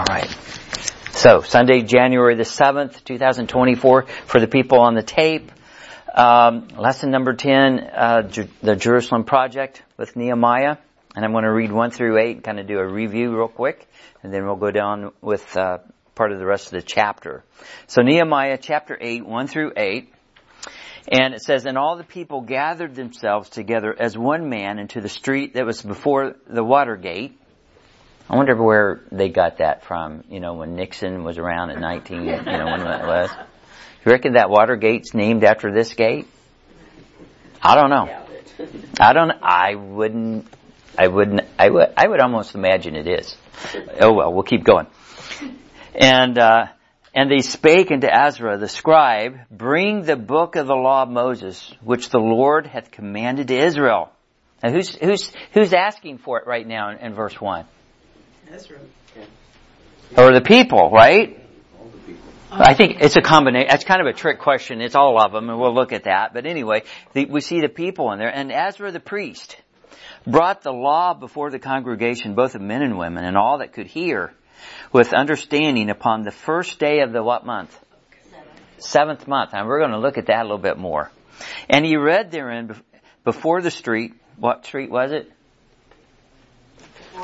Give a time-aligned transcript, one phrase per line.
[0.00, 0.34] All right.
[1.10, 5.52] So, Sunday, January the 7th, 2024, for the people on the tape.
[6.14, 8.22] Um, lesson number 10, uh,
[8.62, 10.78] the Jerusalem Project with Nehemiah.
[11.14, 13.86] And I'm going to read 1 through 8, kind of do a review real quick,
[14.22, 15.78] and then we'll go down with uh,
[16.14, 17.44] part of the rest of the chapter.
[17.86, 20.14] So, Nehemiah chapter 8, 1 through 8.
[21.12, 25.10] And it says, And all the people gathered themselves together as one man into the
[25.10, 27.39] street that was before the water gate.
[28.30, 32.18] I wonder where they got that from, you know, when Nixon was around in 19,
[32.18, 33.28] you know, when that was.
[34.06, 36.28] You reckon that Watergate's named after this gate?
[37.60, 38.08] I don't know.
[39.00, 40.46] I don't, I wouldn't,
[40.96, 43.36] I wouldn't, I would, I would almost imagine it is.
[44.00, 44.86] Oh well, we'll keep going.
[45.96, 46.66] And, uh,
[47.12, 51.74] and they spake unto Ezra the scribe, bring the book of the law of Moses,
[51.82, 54.12] which the Lord hath commanded to Israel.
[54.62, 57.66] Now who's, who's, who's asking for it right now in, in verse 1?
[58.52, 58.78] Ezra.
[60.16, 61.36] Or the people, right?
[62.50, 63.68] I think it's a combination.
[63.70, 64.80] That's kind of a trick question.
[64.80, 66.34] It's all of them, and we'll look at that.
[66.34, 69.56] But anyway, the, we see the people in there, and Ezra the priest
[70.26, 73.86] brought the law before the congregation, both of men and women, and all that could
[73.86, 74.32] hear,
[74.92, 77.78] with understanding upon the first day of the what month?
[78.78, 79.50] Seventh month.
[79.52, 81.10] And we're going to look at that a little bit more.
[81.68, 82.74] And he read therein
[83.22, 84.14] before the street.
[84.36, 85.30] What street was it?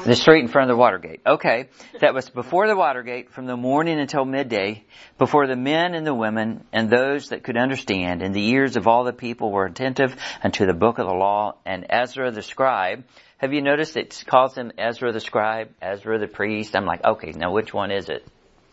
[0.05, 1.21] The street in front of the Watergate.
[1.27, 1.69] Okay.
[2.01, 4.85] That was before the Watergate from the morning until midday,
[5.19, 8.87] before the men and the women and those that could understand, and the ears of
[8.87, 13.05] all the people were attentive unto the book of the law, and Ezra the scribe.
[13.39, 16.77] Have you noticed it calls him Ezra the scribe, Ezra the priest?
[16.77, 18.27] I'm like, okay, now which one is it?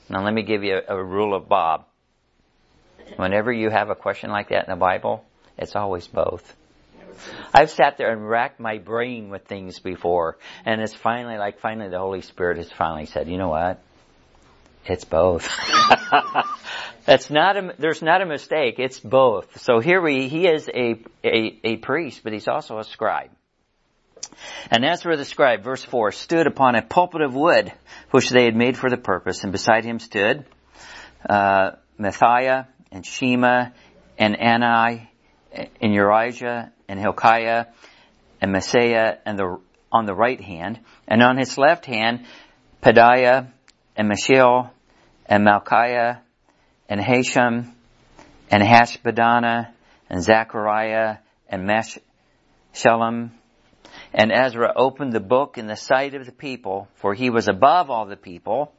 [0.09, 1.85] Now let me give you a, a rule of Bob.
[3.17, 5.23] Whenever you have a question like that in the Bible,
[5.57, 6.55] it's always both.
[7.53, 11.89] I've sat there and racked my brain with things before, and it's finally like finally
[11.89, 13.81] the Holy Spirit has finally said, you know what?
[14.85, 15.49] It's both.
[17.05, 18.75] That's not a, there's not a mistake.
[18.79, 19.61] It's both.
[19.61, 23.29] So here we, he is a, a, a priest, but he's also a scribe.
[24.71, 27.71] And Ezra the scribe, verse 4, stood upon a pulpit of wood,
[28.11, 30.45] which they had made for the purpose, and beside him stood,
[31.29, 33.67] uh, Mattithiah, and Shema,
[34.17, 35.07] and Anai,
[35.53, 37.67] and Urijah, and Hilkiah,
[38.41, 39.59] and Maaseiah, and the,
[39.91, 42.25] on the right hand, and on his left hand,
[42.81, 43.47] Pedaiah,
[43.95, 44.71] and Mishael,
[45.25, 46.19] and Malchiah,
[46.89, 47.71] and Hashum,
[48.49, 49.71] and Hashbadana,
[50.09, 53.31] and Zechariah, and Meshullam,
[54.13, 57.89] and Ezra opened the book in the sight of the people, for he was above
[57.89, 58.73] all the people,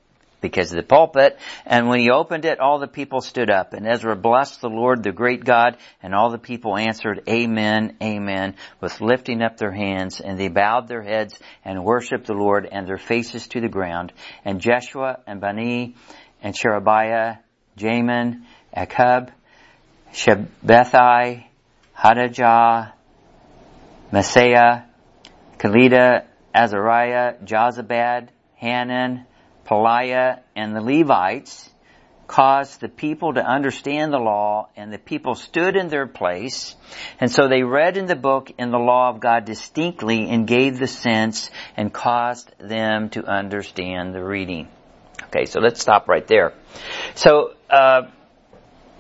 [0.45, 1.39] because of the pulpit.
[1.65, 3.73] And when he opened it, all the people stood up.
[3.73, 8.55] And Ezra blessed the Lord, the great God, and all the people answered, Amen, Amen,
[8.79, 10.21] with lifting up their hands.
[10.21, 14.13] And they bowed their heads and worshiped the Lord and their faces to the ground.
[14.45, 15.95] And Jeshua and Bani
[16.43, 17.39] and Sherebiah,
[17.79, 18.43] Jamin,
[18.77, 19.31] Akkub,
[20.13, 21.45] Shabbethai,
[21.99, 22.93] Hodijah,
[24.13, 24.85] Maaseiah,
[25.59, 29.25] Kelita, Azariah, Jozabad, Hanan,
[29.65, 31.71] Pelaiah, and the Levites
[32.27, 36.75] caused the people to understand the law, and the people stood in their place,
[37.21, 40.79] and so they read in the book in the law of God distinctly and gave
[40.79, 44.69] the sense and caused them to understand the reading.
[45.25, 46.55] Okay, so let's stop right there.
[47.15, 48.03] So, uh,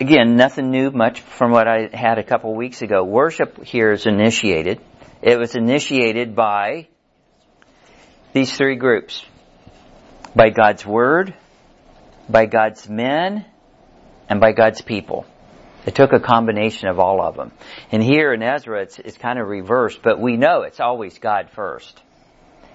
[0.00, 3.04] again, nothing new much from what I had a couple weeks ago.
[3.04, 4.80] Worship here is initiated.
[5.22, 6.88] It was initiated by
[8.32, 9.24] these three groups.
[10.34, 11.34] By God's Word,
[12.28, 13.44] by God's men,
[14.28, 15.26] and by God's people.
[15.86, 17.52] It took a combination of all of them.
[17.92, 21.50] And here in Ezra, it's, it's kind of reversed, but we know it's always God
[21.54, 22.00] first.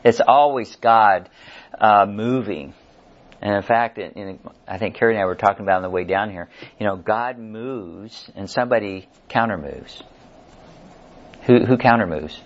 [0.04, 1.30] It's always God
[1.80, 2.74] uh, moving.
[3.42, 5.90] And in fact, in, in, I think Carrie and I were talking about on the
[5.90, 6.50] way down here.
[6.80, 10.04] You know, God moves and somebody counter moves.
[11.44, 12.40] Who, who counter moves?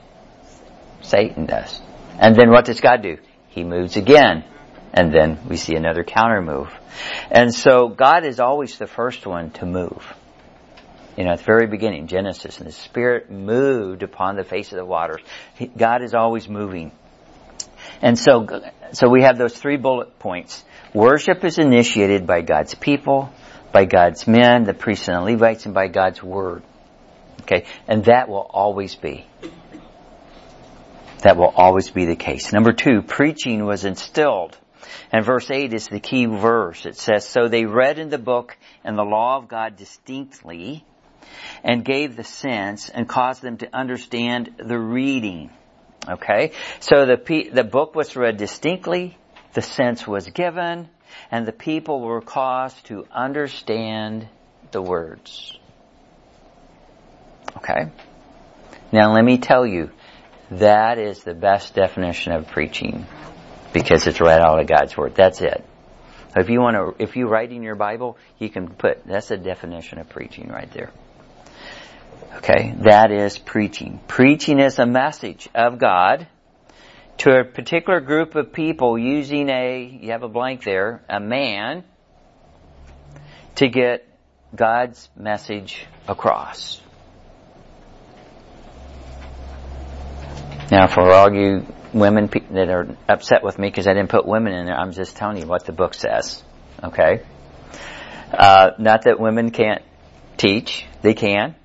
[1.02, 1.82] Satan does.
[2.20, 3.18] And then what does God do?
[3.50, 4.46] He moves again.
[4.94, 6.72] And then we see another counter move.
[7.32, 10.14] And so God is always the first one to move.
[11.18, 14.78] You know, at the very beginning, Genesis, and the Spirit moved upon the face of
[14.78, 15.22] the waters.
[15.78, 16.92] God is always moving.
[18.02, 18.48] And so,
[18.94, 20.64] so we have those three bullet points.
[20.94, 23.32] Worship is initiated by God's people,
[23.72, 26.64] by God's men, the priests and the Levites, and by God's Word.
[27.42, 27.66] Okay?
[27.88, 29.26] And that will always be.
[31.20, 32.52] That will always be the case.
[32.52, 34.58] Number two, preaching was instilled.
[35.12, 36.86] And verse 8 is the key verse.
[36.86, 40.86] It says, So they read in the book and the law of God distinctly
[41.64, 45.50] and gave the sense and caused them to understand the reading.
[46.08, 46.52] Okay?
[46.80, 49.18] So the, the book was read distinctly
[49.54, 50.90] the sense was given,
[51.32, 54.28] and the people were caused to understand
[54.72, 55.58] the words.
[57.58, 57.92] Okay?
[58.92, 59.92] Now let me tell you,
[60.52, 63.06] that is the best definition of preaching
[63.74, 65.16] because it's right out of God's Word.
[65.16, 65.66] That's it.
[66.36, 69.38] If you want to, if you write in your Bible, you can put, that's a
[69.38, 70.92] definition of preaching right there.
[72.38, 74.00] Okay, that is preaching.
[74.08, 76.28] Preaching is a message of God
[77.20, 81.84] to a particular group of people using a, you have a blank there, a man,
[83.56, 84.08] to get
[84.56, 86.82] God's message across.
[90.72, 94.54] Now, for all you women that are upset with me because I didn't put women
[94.54, 96.44] in there, I'm just telling you what the book says.
[96.84, 97.24] Okay?
[98.32, 99.84] Uh, not that women can't
[100.38, 101.56] teach, they can.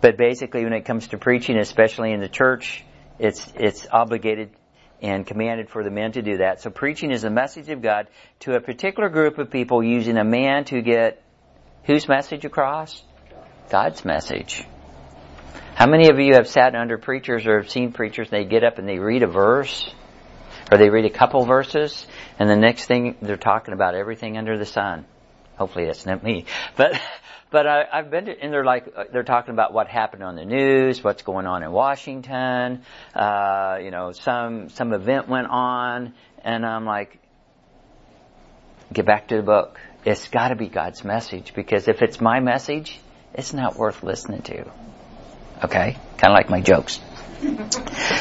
[0.00, 2.84] But basically, when it comes to preaching, especially in the church,
[3.18, 4.50] it's it's obligated
[5.02, 6.60] and commanded for the men to do that.
[6.60, 8.08] So preaching is a message of God
[8.40, 11.22] to a particular group of people using a man to get
[11.84, 13.02] whose message across?
[13.70, 14.64] God's message.
[15.78, 18.64] How many of you have sat under preachers or have seen preachers and they get
[18.64, 19.88] up and they read a verse
[20.72, 22.04] or they read a couple verses
[22.36, 25.06] and the next thing they're talking about everything under the sun?
[25.56, 26.46] Hopefully that's not me.
[26.76, 27.00] But
[27.52, 30.44] but I, I've been to, and they're like, they're talking about what happened on the
[30.44, 32.82] news, what's going on in Washington,
[33.14, 37.20] uh, you know, some, some event went on, and I'm like,
[38.92, 39.78] get back to the book.
[40.04, 42.98] It's gotta be God's message, because if it's my message,
[43.32, 44.64] it's not worth listening to.
[45.64, 45.96] Okay?
[46.18, 47.00] Kinda like my jokes.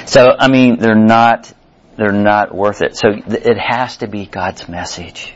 [0.06, 1.52] so, I mean, they're not,
[1.96, 2.96] they're not worth it.
[2.96, 5.34] So it has to be God's message.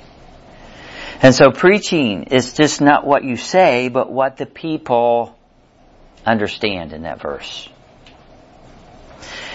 [1.21, 5.37] And so preaching is just not what you say, but what the people
[6.25, 7.69] understand in that verse.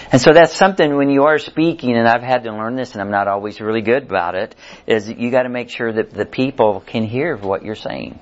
[0.09, 3.01] And so that's something when you are speaking, and I've had to learn this and
[3.01, 4.55] I'm not always really good about it,
[4.85, 8.17] is you gotta make sure that the people can hear what you're saying.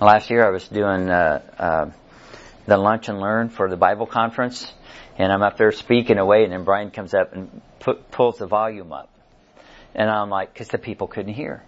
[0.00, 1.90] Last year I was doing, uh, uh,
[2.68, 4.70] the lunch and learn for the Bible conference,
[5.16, 8.46] and I'm up there speaking away and then Brian comes up and put, pulls the
[8.46, 9.08] volume up.
[9.94, 11.62] And I'm like, cause the people couldn't hear.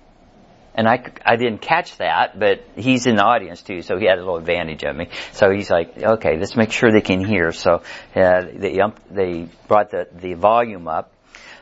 [0.74, 4.18] And I, I didn't catch that, but he's in the audience too, so he had
[4.18, 5.08] a little advantage of me.
[5.32, 7.50] So he's like, okay, let's make sure they can hear.
[7.50, 7.82] So
[8.14, 8.78] uh, they,
[9.10, 11.12] they brought the, the volume up.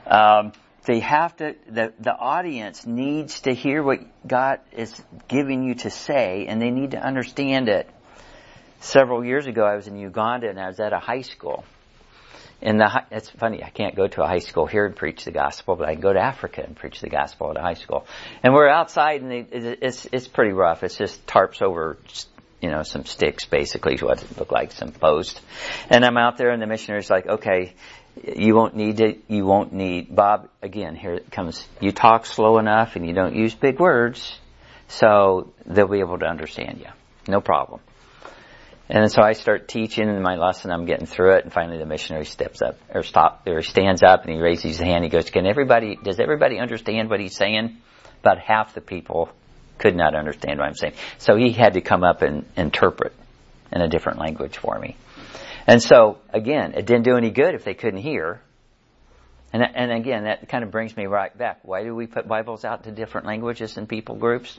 [0.06, 0.52] Um,
[0.84, 5.90] they have to, the, the audience needs to hear what God is giving you to
[5.90, 7.88] say, and they need to understand it.
[8.80, 11.64] Several years ago, I was in Uganda and I was at a high school
[12.60, 15.30] And the it's funny I can't go to a high school here and preach the
[15.30, 18.06] gospel, but I can go to Africa and preach the gospel at a high school.
[18.42, 20.82] And we're outside, and it's it's pretty rough.
[20.82, 21.98] It's just tarps over,
[22.60, 25.40] you know, some sticks basically is what it looked like, some post.
[25.88, 27.74] And I'm out there, and the missionary's like, okay.
[28.24, 29.22] You won't need it.
[29.28, 30.48] You won't need Bob.
[30.60, 31.64] Again, here it comes.
[31.80, 34.36] You talk slow enough, and you don't use big words,
[34.88, 36.88] so they'll be able to understand you.
[37.28, 37.78] No problem.
[38.90, 41.84] And so I start teaching in my lesson, I'm getting through it, and finally the
[41.84, 45.28] missionary steps up, or stop, or stands up and he raises his hand, he goes,
[45.28, 47.76] can everybody, does everybody understand what he's saying?
[48.20, 49.30] About half the people
[49.76, 50.94] could not understand what I'm saying.
[51.18, 53.12] So he had to come up and interpret
[53.70, 54.96] in a different language for me.
[55.66, 58.40] And so, again, it didn't do any good if they couldn't hear.
[59.52, 61.60] And, and again, that kind of brings me right back.
[61.62, 64.58] Why do we put Bibles out to different languages and people groups?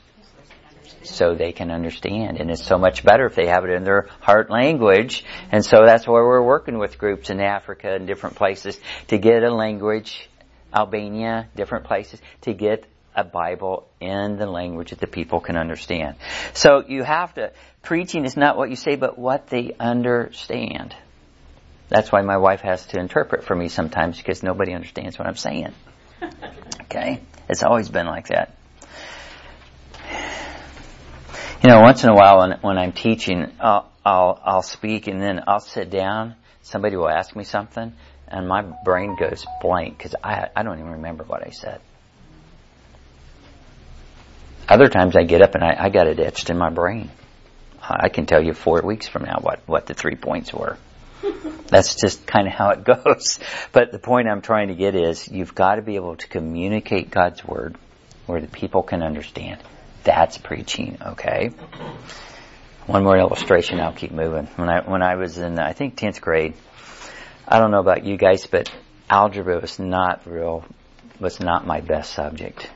[1.02, 2.38] So they can understand.
[2.38, 5.24] And it's so much better if they have it in their heart language.
[5.50, 9.42] And so that's why we're working with groups in Africa and different places to get
[9.42, 10.28] a language,
[10.74, 16.16] Albania, different places, to get a Bible in the language that the people can understand.
[16.54, 20.94] So you have to, preaching is not what you say, but what they understand.
[21.88, 25.36] That's why my wife has to interpret for me sometimes because nobody understands what I'm
[25.36, 25.74] saying.
[26.82, 27.20] Okay?
[27.48, 28.56] It's always been like that.
[31.62, 35.20] You know, once in a while when, when I'm teaching, I'll, I'll, I'll speak and
[35.20, 36.36] then I'll sit down.
[36.62, 37.92] Somebody will ask me something
[38.28, 41.82] and my brain goes blank because I, I don't even remember what I said.
[44.70, 47.10] Other times I get up and I, I got it etched in my brain.
[47.82, 50.78] I can tell you four weeks from now what, what the three points were.
[51.66, 53.38] That's just kind of how it goes.
[53.72, 57.10] But the point I'm trying to get is you've got to be able to communicate
[57.10, 57.76] God's Word
[58.24, 59.60] where the people can understand.
[60.04, 61.50] That's preaching, okay?
[62.86, 64.46] One more illustration, I'll keep moving.
[64.56, 66.54] When I, when I was in, I think 10th grade,
[67.46, 68.70] I don't know about you guys, but
[69.08, 70.64] algebra was not real,
[71.18, 72.70] was not my best subject.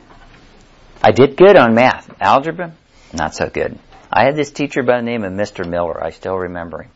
[1.03, 2.11] I did good on math.
[2.21, 2.75] Algebra,
[3.13, 3.79] not so good.
[4.13, 5.69] I had this teacher by the name of Mr.
[5.69, 6.03] Miller.
[6.03, 6.91] I still remember him.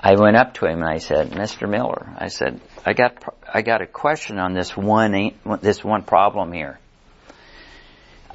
[0.00, 1.68] I went up to him and I said, Mr.
[1.68, 3.22] Miller, I said, I got,
[3.52, 6.78] I got a question on this one, this one problem here.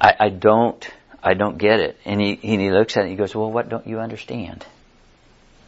[0.00, 0.86] I, I don't,
[1.22, 1.98] I don't get it.
[2.04, 4.64] And he, and he looks at it and he goes, well, what don't you understand?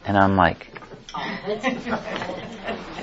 [0.05, 0.67] And I'm like,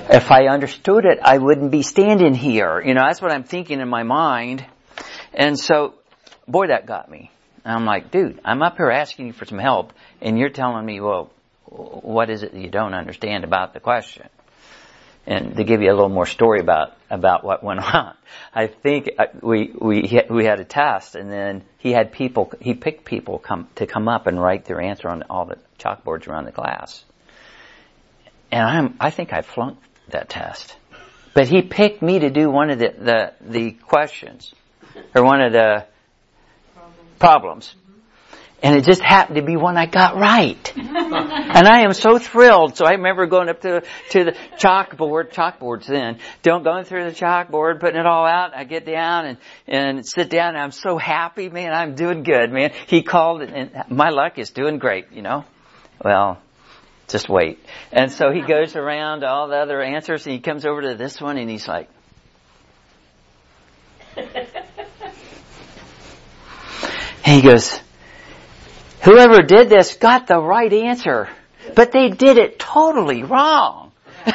[0.09, 2.81] if I understood it, I wouldn't be standing here.
[2.81, 4.65] You know, that's what I'm thinking in my mind.
[5.33, 5.95] And so,
[6.47, 7.31] boy, that got me.
[7.63, 9.91] And I'm like, dude, I'm up here asking you for some help,
[10.21, 11.31] and you're telling me, well,
[11.65, 14.29] what is it that you don't understand about the question?
[15.27, 18.15] And to give you a little more story about about what went on,
[18.53, 22.73] I think uh, we we we had a test, and then he had people he
[22.73, 26.45] picked people come to come up and write their answer on all the chalkboards around
[26.45, 27.03] the class.
[28.51, 30.75] And I'm I think I flunked that test,
[31.33, 34.53] but he picked me to do one of the the, the questions
[35.15, 35.85] or one of the
[37.17, 37.75] problems.
[38.63, 40.73] And it just happened to be one I got right.
[40.77, 42.77] and I am so thrilled.
[42.77, 47.15] So I remember going up to, to the chalkboard, chalkboards then, don't going through the
[47.15, 48.55] chalkboard, putting it all out.
[48.55, 51.73] I get down and, and sit down and I'm so happy, man.
[51.73, 52.71] I'm doing good, man.
[52.87, 55.45] He called and my luck is doing great, you know.
[56.03, 56.41] Well,
[57.07, 57.59] just wait.
[57.91, 61.21] And so he goes around all the other answers and he comes over to this
[61.21, 61.89] one and he's like,
[67.25, 67.79] he goes,
[69.05, 71.29] whoever did this got the right answer,
[71.75, 73.91] but they did it totally wrong.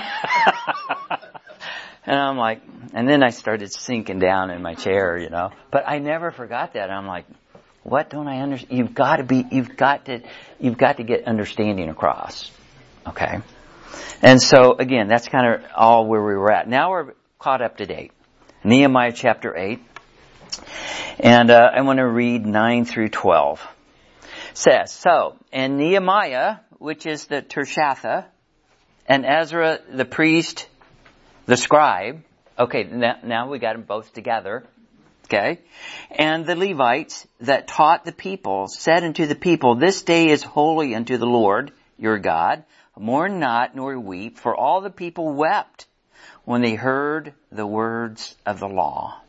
[2.07, 2.63] and I'm like,
[2.95, 6.75] and then I started sinking down in my chair, you know, but I never forgot
[6.75, 6.91] that.
[6.91, 7.27] I'm like,
[7.83, 8.79] what don't I understand?
[8.79, 10.23] You've got to be, you've got to,
[10.59, 12.51] you've got to get understanding across.
[13.07, 13.41] Okay.
[14.23, 16.69] And so again, that's kind of all where we were at.
[16.69, 18.13] Now we're caught up to date.
[18.63, 19.81] Nehemiah chapter 8.
[21.19, 23.67] And uh, I want to read 9 through 12.
[24.55, 28.27] Says, so, and Nehemiah, which is the Tirshatha,
[29.07, 30.69] and Ezra the priest,
[31.47, 32.23] the scribe,
[32.59, 34.65] okay, now, now we got them both together,
[35.27, 35.61] okay,
[36.11, 40.95] and the Levites that taught the people said unto the people, this day is holy
[40.95, 42.65] unto the Lord your God,
[42.99, 45.87] mourn not nor weep, for all the people wept
[46.45, 49.21] when they heard the words of the law.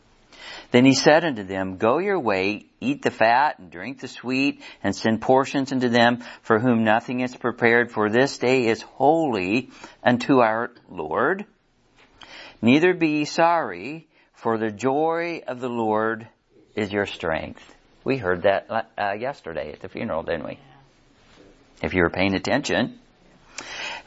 [0.72, 4.62] Then he said unto them, Go your way, eat the fat and drink the sweet,
[4.82, 9.70] and send portions unto them for whom nothing is prepared, for this day is holy
[10.04, 11.46] unto our Lord.
[12.62, 16.28] Neither be ye sorry, for the joy of the Lord
[16.75, 17.63] is your strength.
[18.04, 20.60] We heard that uh, yesterday at the funeral, didn't we?
[21.84, 23.00] If you were paying attention.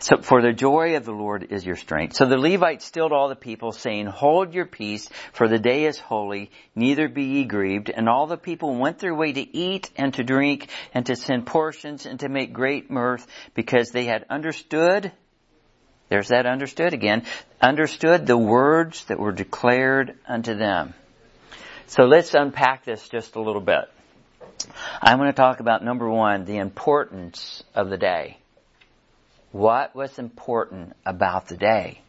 [0.04, 2.16] So for the joy of the Lord is your strength.
[2.16, 5.98] So the Levites stilled all the people saying, hold your peace for the day is
[5.98, 7.88] holy, neither be ye grieved.
[7.88, 11.46] And all the people went their way to eat and to drink and to send
[11.46, 15.10] portions and to make great mirth because they had understood
[16.10, 17.22] there's that understood again.
[17.62, 20.92] Understood the words that were declared unto them.
[21.86, 23.90] So let's unpack this just a little bit.
[25.00, 28.36] I'm going to talk about number one, the importance of the day.
[29.54, 32.00] What was important about the day?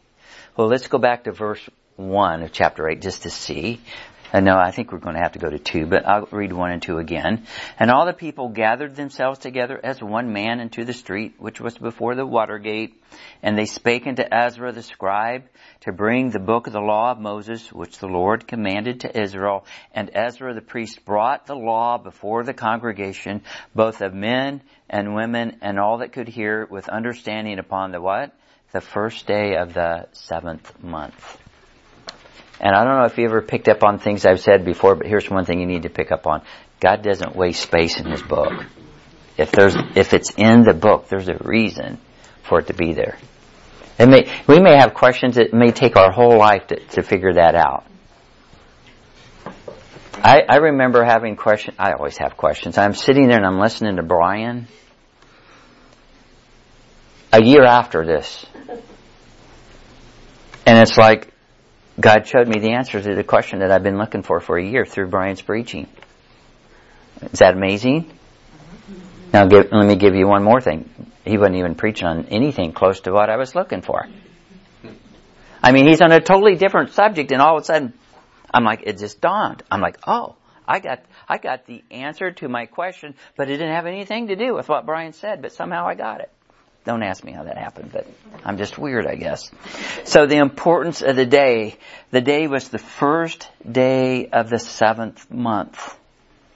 [0.56, 1.60] Well, let's go back to verse
[1.94, 3.80] 1 of chapter 8 just to see.
[4.32, 6.52] And no, I think we're going to have to go to 2, but I'll read
[6.52, 7.46] 1 and 2 again.
[7.78, 11.78] And all the people gathered themselves together as one man into the street, which was
[11.78, 13.00] before the water gate.
[13.44, 15.44] And they spake unto Ezra the scribe
[15.82, 19.64] to bring the book of the law of Moses, which the Lord commanded to Israel.
[19.94, 25.58] And Ezra the priest brought the law before the congregation, both of men and women
[25.62, 28.32] and all that could hear with understanding upon the what?
[28.72, 31.38] The first day of the seventh month.
[32.60, 35.06] And I don't know if you ever picked up on things I've said before, but
[35.06, 36.42] here's one thing you need to pick up on.
[36.80, 38.52] God doesn't waste space in His book.
[39.36, 41.98] If there's, if it's in the book, there's a reason
[42.42, 43.18] for it to be there.
[43.98, 47.34] It may, we may have questions that may take our whole life to, to figure
[47.34, 47.84] that out.
[50.22, 51.76] I, I remember having questions.
[51.78, 52.78] I always have questions.
[52.78, 54.66] I'm sitting there and I'm listening to Brian.
[57.32, 58.46] A year after this.
[60.66, 61.32] And it's like,
[62.00, 64.64] God showed me the answer to the question that I've been looking for for a
[64.64, 65.86] year through Brian's preaching.
[67.32, 68.10] Is that amazing?
[69.32, 70.88] Now give, let me give you one more thing.
[71.24, 74.06] He wasn't even preaching on anything close to what I was looking for.
[75.62, 77.92] I mean, he's on a totally different subject and all of a sudden,
[78.56, 79.62] I'm like, it just dawned.
[79.70, 80.34] I'm like, oh,
[80.66, 84.34] I got, I got the answer to my question, but it didn't have anything to
[84.34, 86.30] do with what Brian said, but somehow I got it.
[86.86, 88.06] Don't ask me how that happened, but
[88.46, 89.50] I'm just weird, I guess.
[90.04, 91.76] So the importance of the day,
[92.12, 95.94] the day was the first day of the seventh month.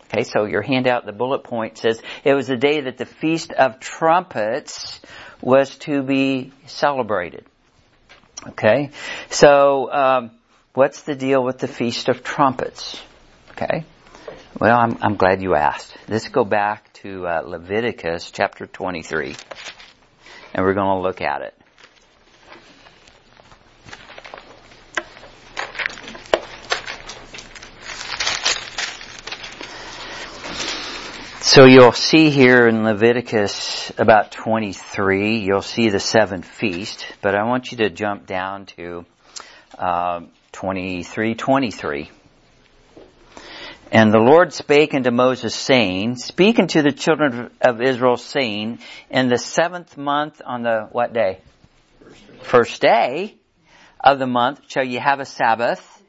[0.05, 3.53] Okay, so your handout, the bullet point says it was the day that the Feast
[3.53, 5.01] of Trumpets
[5.43, 7.45] was to be celebrated.
[8.49, 8.91] Okay,
[9.29, 10.31] so um,
[10.81, 12.99] what's the deal with the Feast of Trumpets?
[13.51, 13.85] Okay,
[14.59, 15.95] well, I'm, I'm glad you asked.
[16.09, 19.37] Let's go back to uh, Leviticus chapter 23,
[20.55, 21.55] and we're going to look at it.
[31.43, 37.45] So you'll see here in Leviticus about 23, you'll see the seven feast, but I
[37.45, 39.05] want you to jump down to
[39.79, 40.21] uh,
[40.53, 42.11] 23, 23.
[43.93, 48.79] And the Lord spake unto Moses saying, Speak unto the children of Israel saying,
[49.11, 51.41] in the seventh month on the what day?
[52.43, 53.35] First day
[53.99, 56.03] of the month shall you have a Sabbath,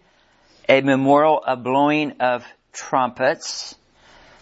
[0.70, 3.76] a memorial, a blowing of trumpets,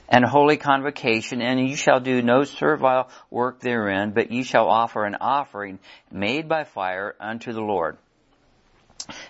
[0.09, 5.05] and holy convocation, and you shall do no servile work therein, but ye shall offer
[5.05, 5.79] an offering
[6.11, 7.97] made by fire unto the Lord.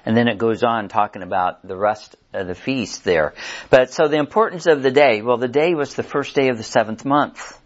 [0.06, 3.34] And then it goes on talking about the rest of the feast there.
[3.70, 6.58] But so the importance of the day, well the day was the first day of
[6.58, 7.60] the seventh month.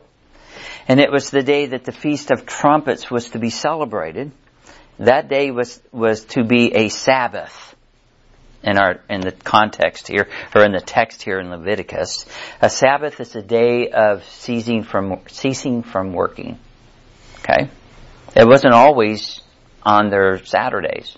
[0.88, 4.32] And it was the day that the Feast of Trumpets was to be celebrated.
[5.00, 7.74] That day was, was to be a Sabbath
[8.64, 12.26] in our in the context here or in the text here in Leviticus.
[12.62, 16.58] A Sabbath is a day of ceasing from ceasing from working.
[17.40, 17.70] Okay?
[18.36, 19.42] It wasn't always
[19.84, 21.18] on their Saturdays.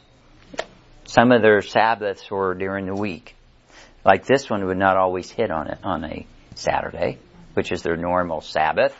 [1.05, 3.35] Some of their Sabbaths were during the week.
[4.03, 7.19] Like this one would not always hit on it on a Saturday,
[7.53, 8.95] which is their normal Sabbath.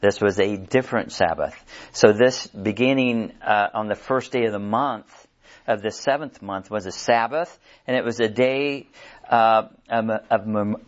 [0.00, 1.54] This was a different Sabbath.
[1.92, 5.26] So this beginning uh, on the first day of the month
[5.66, 8.88] of the seventh month was a Sabbath, and it was a day
[9.28, 10.10] uh, of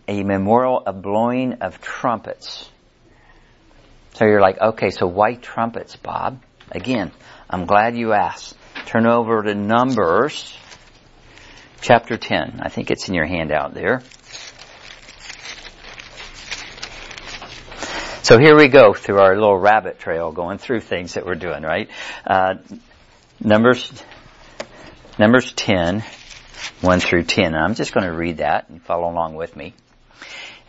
[0.08, 2.68] a memorial of blowing of trumpets.
[4.14, 6.42] So you're like, okay, so why trumpets, Bob?
[6.70, 7.12] Again,
[7.48, 8.56] I'm glad you asked.
[8.86, 10.56] Turn over to Numbers,
[11.80, 12.60] chapter 10.
[12.62, 14.02] I think it's in your handout there.
[18.22, 21.62] So here we go through our little rabbit trail going through things that we're doing,
[21.62, 21.90] right?
[22.26, 22.54] Uh,
[23.40, 23.90] Numbers
[25.18, 26.02] Numbers 10,
[26.80, 27.54] 1 through 10.
[27.54, 29.74] I'm just going to read that and follow along with me.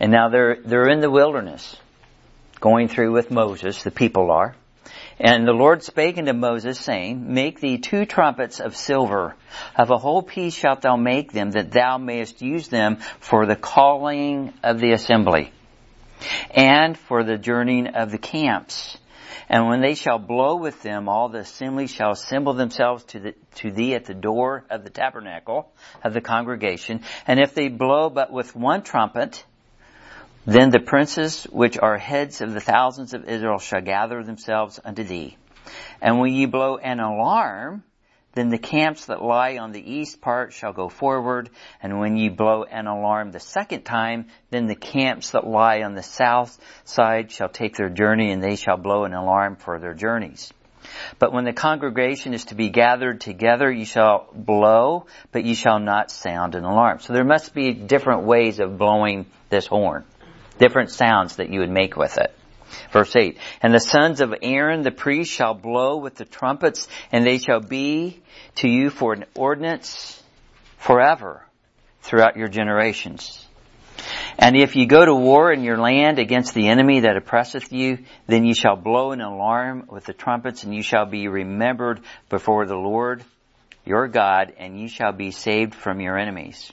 [0.02, 1.78] And now they're, they're in the wilderness,
[2.60, 4.54] going through with Moses, the people are.
[5.20, 9.36] And the Lord spake unto Moses, saying, Make thee two trumpets of silver.
[9.76, 13.56] Of a whole piece shalt thou make them, that thou mayest use them for the
[13.56, 15.52] calling of the assembly,
[16.52, 18.98] and for the journeying of the camps.
[19.50, 23.36] And when they shall blow with them, all the assembly shall assemble themselves to, the,
[23.56, 25.72] to thee at the door of the tabernacle
[26.04, 27.02] of the congregation.
[27.28, 29.44] And if they blow but with one trumpet,
[30.46, 35.04] then the princes which are heads of the thousands of Israel shall gather themselves unto
[35.04, 35.38] thee.
[36.02, 37.84] And when ye blow an alarm,
[38.34, 41.50] then the camps that lie on the east part shall go forward,
[41.82, 45.94] and when ye blow an alarm the second time, then the camps that lie on
[45.94, 49.94] the south side shall take their journey, and they shall blow an alarm for their
[49.94, 50.52] journeys.
[51.20, 55.80] But when the congregation is to be gathered together, you shall blow, but you shall
[55.80, 57.00] not sound an alarm.
[57.00, 60.04] So there must be different ways of blowing this horn.
[60.58, 62.34] Different sounds that you would make with it.
[62.92, 67.26] Verse 8, And the sons of Aaron the priest shall blow with the trumpets, and
[67.26, 68.22] they shall be
[68.56, 70.22] to you for an ordinance
[70.78, 71.46] forever
[72.02, 73.46] throughout your generations.
[74.38, 78.00] And if you go to war in your land against the enemy that oppresseth you,
[78.28, 82.66] then you shall blow an alarm with the trumpets, and you shall be remembered before
[82.66, 83.24] the Lord
[83.86, 86.72] your God, and you shall be saved from your enemies.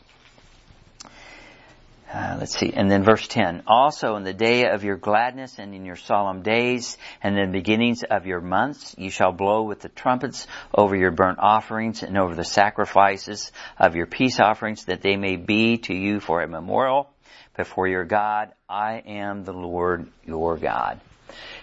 [2.13, 2.73] Uh, let's see.
[2.75, 3.63] And then verse 10.
[3.69, 7.59] Also in the day of your gladness and in your solemn days and in the
[7.59, 12.19] beginnings of your months, you shall blow with the trumpets over your burnt offerings and
[12.19, 16.49] over the sacrifices of your peace offerings that they may be to you for a
[16.49, 17.09] memorial
[17.57, 18.53] before your God.
[18.69, 21.01] I am the Lord your God.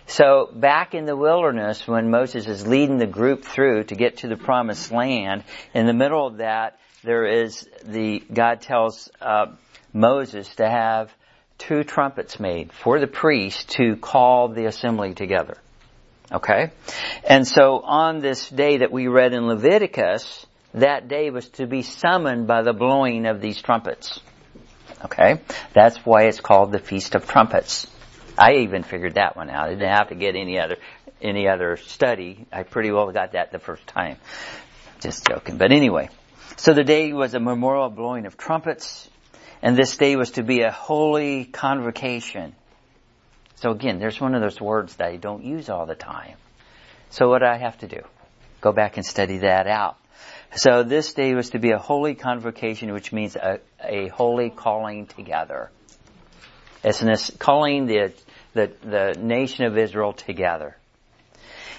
[0.05, 4.29] So back in the wilderness when Moses is leading the group through to get to
[4.29, 9.47] the promised land, in the middle of that, there is the, God tells, uh,
[9.93, 11.11] Moses to have
[11.57, 15.57] two trumpets made for the priest to call the assembly together.
[16.31, 16.71] Okay?
[17.23, 21.81] And so on this day that we read in Leviticus, that day was to be
[21.81, 24.19] summoned by the blowing of these trumpets.
[25.05, 25.41] Okay?
[25.73, 27.87] That's why it's called the Feast of Trumpets.
[28.37, 29.67] I even figured that one out.
[29.67, 30.77] I didn't have to get any other,
[31.21, 32.45] any other study.
[32.51, 34.17] I pretty well got that the first time.
[34.99, 35.57] Just joking.
[35.57, 36.09] But anyway.
[36.57, 39.09] So the day was a memorial blowing of trumpets.
[39.61, 42.55] And this day was to be a holy convocation.
[43.55, 46.35] So again, there's one of those words that I don't use all the time.
[47.09, 48.01] So what do I have to do?
[48.61, 49.97] Go back and study that out.
[50.55, 55.07] So this day was to be a holy convocation, which means a, a holy calling
[55.07, 55.69] together.
[56.83, 58.13] It's an, calling the,
[58.53, 60.77] the, the nation of Israel together.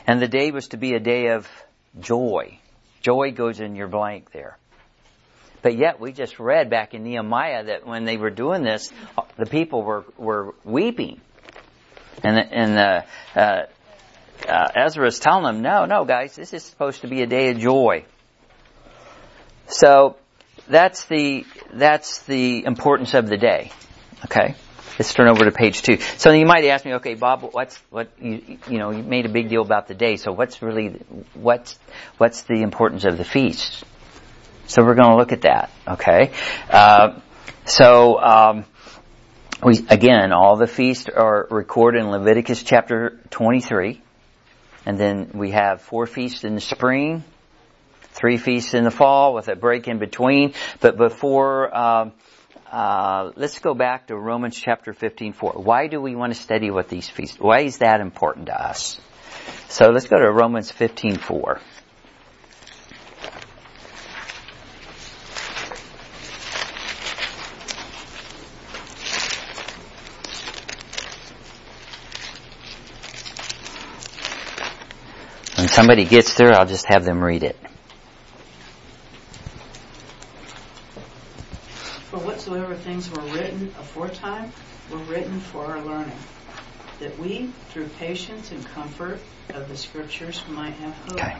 [0.06, 1.48] And the day was to be a day of
[2.00, 2.58] joy.
[3.02, 4.58] Joy goes in your blank there.
[5.62, 8.92] But yet we just read back in Nehemiah that when they were doing this,
[9.36, 11.20] the people were, were weeping.
[12.22, 13.02] And, and uh,
[13.34, 13.62] uh,
[14.48, 17.50] uh, Ezra is telling them, no, no guys, this is supposed to be a day
[17.50, 18.04] of joy.
[19.66, 20.16] So
[20.68, 23.72] that's the, that's the importance of the day.
[24.24, 24.54] Okay?
[24.98, 25.98] Let's turn over to page two.
[26.16, 29.28] So you might ask me, okay, Bob, what's what you you know you made a
[29.28, 30.16] big deal about the day.
[30.16, 31.00] So what's really
[31.34, 31.78] what's
[32.16, 33.84] what's the importance of the feast?
[34.68, 35.70] So we're going to look at that.
[35.88, 36.30] Okay.
[36.68, 37.20] Uh,
[37.64, 38.64] so um,
[39.64, 44.02] we again, all the feasts are recorded in Leviticus chapter twenty-three,
[44.84, 47.24] and then we have four feasts in the spring,
[48.12, 50.52] three feasts in the fall with a break in between.
[50.80, 51.76] But before.
[51.76, 52.12] Um,
[52.70, 55.52] uh, let's go back to Romans chapter 15, 4.
[55.52, 57.40] Why do we want to study what these feasts?
[57.40, 59.00] Why is that important to us?
[59.70, 61.60] So let's go to Romans 15, 4.
[75.78, 77.56] Somebody gets there, I'll just have them read it.
[82.10, 84.50] For whatsoever things were written aforetime
[84.90, 86.18] were written for our learning,
[86.98, 91.12] that we, through patience and comfort of the Scriptures, might have hope.
[91.12, 91.36] Okay.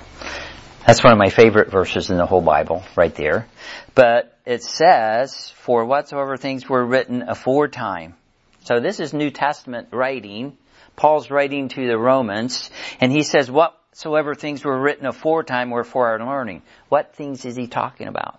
[0.86, 3.48] That's one of my favorite verses in the whole Bible, right there.
[3.96, 8.14] But it says, for whatsoever things were written aforetime.
[8.62, 10.56] So this is New Testament writing.
[10.94, 12.70] Paul's writing to the Romans,
[13.00, 13.50] and he says,
[13.98, 16.62] whatsoever things were written aforetime were for our learning.
[16.88, 18.38] What things is he talking about?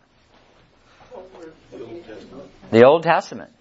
[1.70, 2.72] The Old Testament.
[2.72, 3.52] The Old Testament.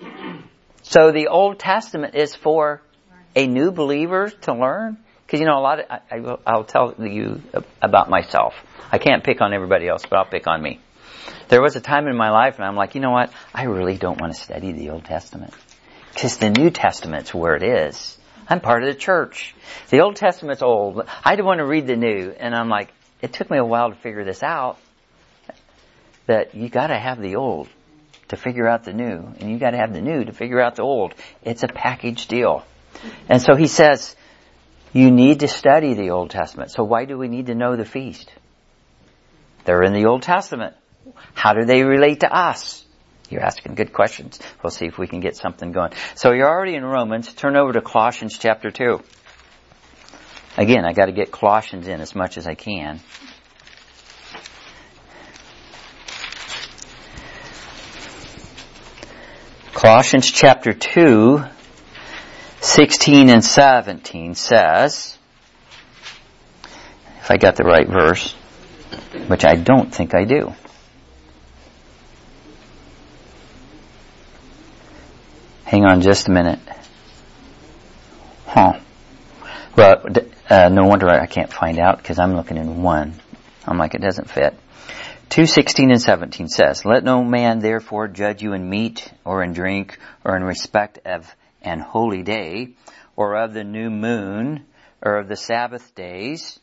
[0.82, 2.80] So the Old Testament is for
[3.34, 4.98] a new believer to learn.
[5.26, 7.42] Because you know, a lot of I, I will, I'll tell you
[7.82, 8.54] about myself.
[8.92, 10.78] I can't pick on everybody else, but I'll pick on me.
[11.48, 13.32] There was a time in my life, and I'm like, you know what?
[13.52, 15.52] I really don't want to study the Old Testament
[16.14, 18.17] because the New Testament's where it is.
[18.48, 19.54] I'm part of the church.
[19.90, 21.06] The Old Testament's old.
[21.24, 22.88] I don't want to read the New, and I'm like,
[23.20, 24.78] it took me a while to figure this out.
[26.26, 27.68] That you got to have the Old
[28.28, 30.76] to figure out the new, and you got to have the new to figure out
[30.76, 31.14] the old.
[31.42, 32.64] It's a package deal.
[33.28, 34.14] And so he says,
[34.92, 36.70] you need to study the Old Testament.
[36.70, 38.32] So why do we need to know the feast?
[39.64, 40.74] They're in the Old Testament.
[41.34, 42.84] How do they relate to us?
[43.30, 44.38] You're asking good questions.
[44.62, 45.92] We'll see if we can get something going.
[46.14, 47.32] So you're already in Romans.
[47.32, 49.00] Turn over to Colossians chapter 2.
[50.56, 53.00] Again, I gotta get Colossians in as much as I can.
[59.72, 61.44] Colossians chapter 2,
[62.60, 65.16] 16 and 17 says,
[67.20, 68.32] if I got the right verse,
[69.28, 70.52] which I don't think I do.
[75.68, 76.60] Hang on just a minute.
[78.46, 78.80] Huh.
[79.76, 80.02] Well,
[80.48, 83.12] uh, no wonder I can't find out because I'm looking in one.
[83.66, 84.58] I'm like, it doesn't fit.
[85.28, 89.98] 2.16 and 17 says, Let no man therefore judge you in meat or in drink
[90.24, 92.70] or in respect of an holy day
[93.14, 94.64] or of the new moon
[95.02, 96.58] or of the Sabbath days.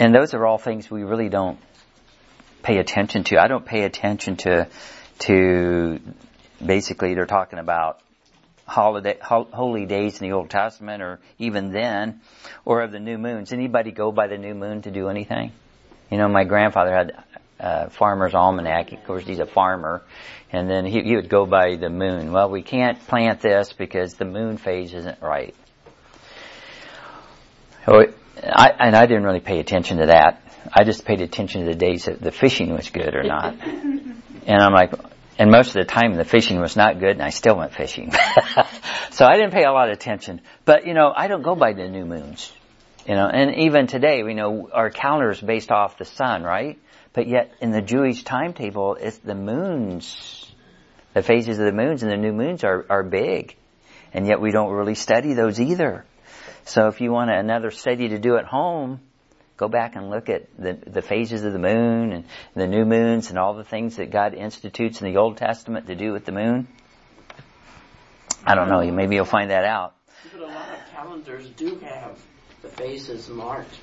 [0.00, 1.60] And those are all things we really don't
[2.64, 3.40] pay attention to.
[3.40, 4.66] I don't pay attention to,
[5.20, 6.00] to
[6.64, 8.00] basically they're talking about
[8.66, 12.20] holiday, holy days in the Old Testament or even then
[12.64, 13.52] or of the new moons.
[13.52, 15.52] Anybody go by the new moon to do anything?
[16.10, 17.24] You know, my grandfather had
[17.58, 18.92] a farmer's almanac.
[18.92, 20.02] Of course, he's a farmer.
[20.52, 22.32] And then he, he would go by the moon.
[22.32, 25.54] Well, we can't plant this because the moon phase isn't right.
[27.84, 28.04] So
[28.42, 30.42] I, and I didn't really pay attention to that.
[30.72, 33.54] I just paid attention to the days that the fishing was good or not.
[33.62, 34.92] and I'm like,
[35.38, 38.12] and most of the time the fishing was not good and I still went fishing.
[39.10, 40.40] so I didn't pay a lot of attention.
[40.64, 42.52] But you know, I don't go by the new moons.
[43.06, 46.78] You know, and even today, we know our calendar is based off the sun, right?
[47.12, 50.52] But yet in the Jewish timetable, it's the moons,
[51.14, 53.56] the phases of the moons and the new moons are, are big.
[54.12, 56.04] And yet we don't really study those either.
[56.64, 59.00] So if you want another study to do at home,
[59.56, 63.30] Go back and look at the, the phases of the moon and the new moons
[63.30, 66.32] and all the things that God institutes in the Old Testament to do with the
[66.32, 66.68] moon.
[68.44, 68.80] I don't know.
[68.80, 69.94] You maybe you'll find that out.
[70.32, 72.18] But a lot of calendars do have
[72.62, 73.74] the phases marked.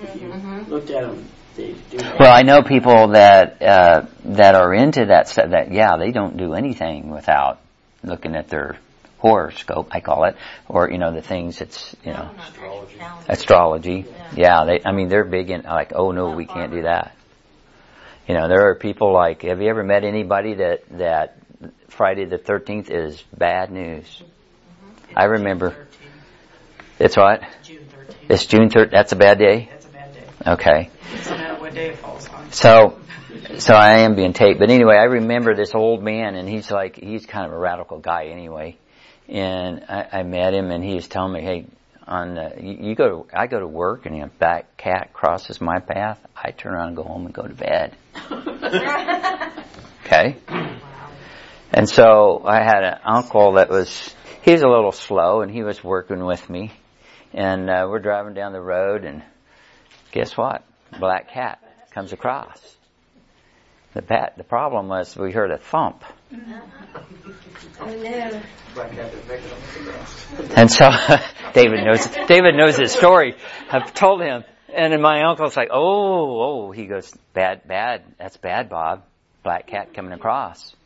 [0.00, 0.70] If you mm-hmm.
[0.70, 1.98] looked at them, they do.
[1.98, 5.50] Well, I know people that uh, that are into that stuff.
[5.50, 7.60] That yeah, they don't do anything without
[8.02, 8.78] looking at their
[9.18, 10.36] horoscope, I call it,
[10.68, 12.98] or you know the things it's you know astrology.
[13.28, 14.06] Astrology.
[14.08, 14.32] Yeah.
[14.36, 14.80] yeah, they.
[14.84, 17.16] I mean, they're big in like, oh no, we can't do that.
[18.28, 19.42] You know, there are people like.
[19.42, 21.38] Have you ever met anybody that that
[21.88, 24.04] Friday the Thirteenth is bad news?
[24.04, 25.18] Mm-hmm.
[25.18, 25.86] I remember.
[26.98, 27.42] It's what?
[27.62, 28.14] June 13th.
[28.30, 28.90] It's June 13th.
[28.90, 29.68] That's a bad day?
[29.70, 30.50] That's a bad day.
[30.52, 30.90] Okay.
[31.14, 32.50] Doesn't what day it falls on.
[32.52, 32.98] So,
[33.58, 34.58] so I am being taped.
[34.58, 37.98] But anyway, I remember this old man and he's like, he's kind of a radical
[37.98, 38.78] guy anyway
[39.28, 41.66] and I, I met him, and he was telling me, "Hey,
[42.06, 45.60] on the, you, you go to, I go to work, and a black cat crosses
[45.60, 46.18] my path.
[46.36, 47.96] I turn around and go home and go to bed."
[50.04, 50.36] okay.
[51.72, 55.82] And so I had an uncle that was he's a little slow, and he was
[55.82, 56.72] working with me,
[57.34, 59.22] and uh, we're driving down the road, and
[60.12, 60.64] guess what?
[60.98, 61.58] Black cat
[61.90, 62.75] comes across.
[63.96, 66.04] The bat, the problem was we heard a thump.
[67.80, 68.42] Oh no.
[70.54, 70.90] And so
[71.54, 73.36] David knows David knows his story.
[73.70, 74.44] I've told him.
[74.74, 79.02] And then my uncle's like, Oh, oh he goes, Bad, bad, that's bad, Bob.
[79.42, 80.76] Black cat coming across.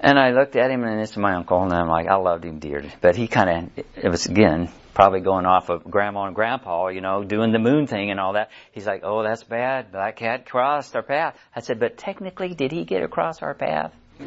[0.00, 2.44] And I looked at him and this is my uncle and I'm like, I loved
[2.44, 2.90] him dearly.
[3.00, 7.24] But he kinda it was again, probably going off of grandma and grandpa, you know,
[7.24, 8.50] doing the moon thing and all that.
[8.72, 9.92] He's like, Oh, that's bad.
[9.92, 11.34] Black cat crossed our path.
[11.56, 13.94] I said, But technically did he get across our path?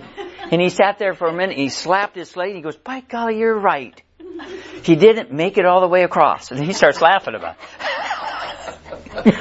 [0.52, 3.00] And he sat there for a minute, he slapped his slate, and he goes, by
[3.00, 4.00] golly, you're right.
[4.84, 6.52] He didn't make it all the way across.
[6.52, 7.60] And he starts laughing about it.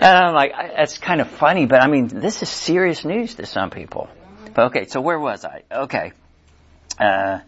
[0.00, 3.46] and I'm like, that's kind of funny, but I mean, this is serious news to
[3.46, 4.10] some people.
[4.52, 5.62] But okay, so where was I?
[5.70, 6.12] Okay.
[6.98, 7.38] Uh,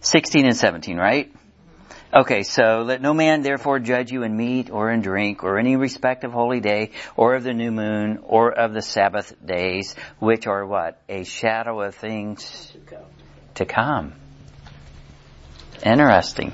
[0.00, 1.28] 16 and 17, right?
[1.28, 1.46] Mm-hmm.
[2.14, 5.76] Okay, so let no man therefore judge you in meat or in drink or any
[5.76, 10.46] respect of holy day or of the new moon or of the Sabbath days, which
[10.46, 11.02] are what?
[11.08, 12.72] A shadow of things
[13.56, 14.14] to come.
[15.84, 16.52] Interesting.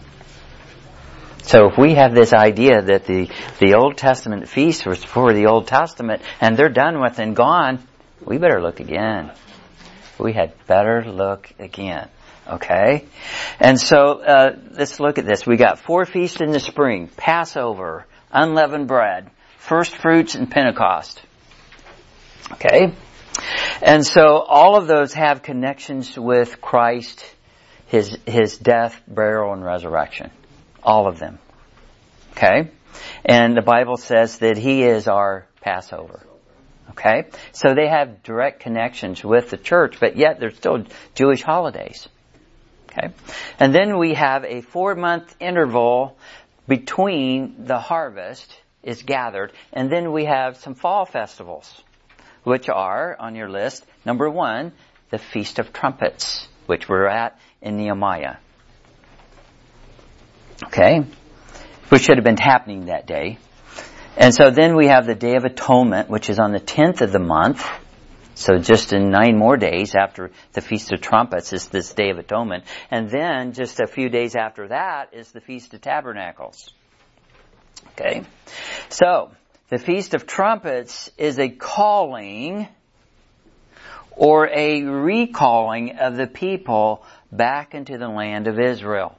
[1.42, 3.28] So if we have this idea that the,
[3.60, 7.86] the Old Testament feast was for the Old Testament and they're done with and gone,
[8.24, 9.32] we better look again.
[10.18, 12.08] We had better look again.
[12.48, 13.06] Okay?
[13.60, 15.46] And so, uh, let's look at this.
[15.46, 17.08] We got four feasts in the spring.
[17.16, 21.22] Passover, unleavened bread, first fruits, and Pentecost.
[22.52, 22.92] Okay?
[23.80, 27.24] And so all of those have connections with Christ,
[27.86, 30.30] His, His death, burial, and resurrection.
[30.82, 31.38] All of them.
[32.32, 32.70] Okay?
[33.24, 36.24] And the Bible says that He is our Passover.
[36.90, 37.28] Okay?
[37.52, 42.08] So they have direct connections with the church, but yet they're still Jewish holidays.
[42.92, 43.12] Okay?
[43.58, 46.16] And then we have a four month interval
[46.68, 51.82] between the harvest is gathered, and then we have some fall festivals,
[52.44, 53.84] which are on your list.
[54.04, 54.72] Number one,
[55.10, 58.36] the Feast of Trumpets, which we're at in Nehemiah.
[60.64, 61.04] Okay?
[61.88, 63.38] Which should have been happening that day.
[64.16, 67.12] And so then we have the Day of Atonement, which is on the 10th of
[67.12, 67.64] the month.
[68.34, 72.18] So just in nine more days after the Feast of Trumpets is this Day of
[72.18, 72.64] Atonement.
[72.90, 76.72] And then just a few days after that is the Feast of Tabernacles.
[77.92, 78.22] Okay?
[78.88, 79.32] So,
[79.68, 82.68] the Feast of Trumpets is a calling
[84.12, 89.18] or a recalling of the people back into the land of Israel.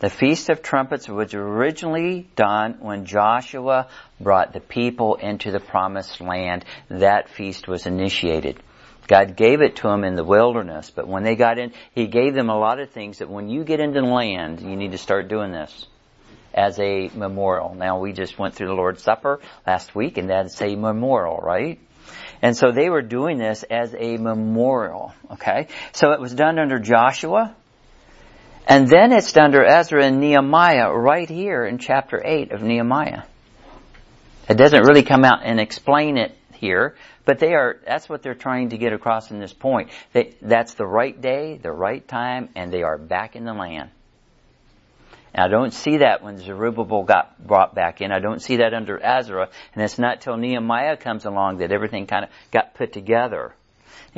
[0.00, 3.88] The Feast of Trumpets was originally done when Joshua
[4.20, 6.64] brought the people into the promised land.
[6.88, 8.62] That feast was initiated.
[9.08, 12.34] God gave it to them in the wilderness, but when they got in, He gave
[12.34, 14.98] them a lot of things that when you get into the land, you need to
[14.98, 15.86] start doing this
[16.54, 17.74] as a memorial.
[17.74, 21.80] Now we just went through the Lord's Supper last week and that's a memorial, right?
[22.40, 25.66] And so they were doing this as a memorial, okay?
[25.92, 27.56] So it was done under Joshua,
[28.68, 33.22] and then it's under Ezra and Nehemiah right here in chapter 8 of Nehemiah.
[34.48, 38.34] It doesn't really come out and explain it here, but they are, that's what they're
[38.34, 39.90] trying to get across in this point.
[40.12, 43.90] That, that's the right day, the right time, and they are back in the land.
[45.34, 48.12] And I don't see that when Zerubbabel got brought back in.
[48.12, 49.48] I don't see that under Ezra.
[49.74, 53.54] And it's not till Nehemiah comes along that everything kind of got put together.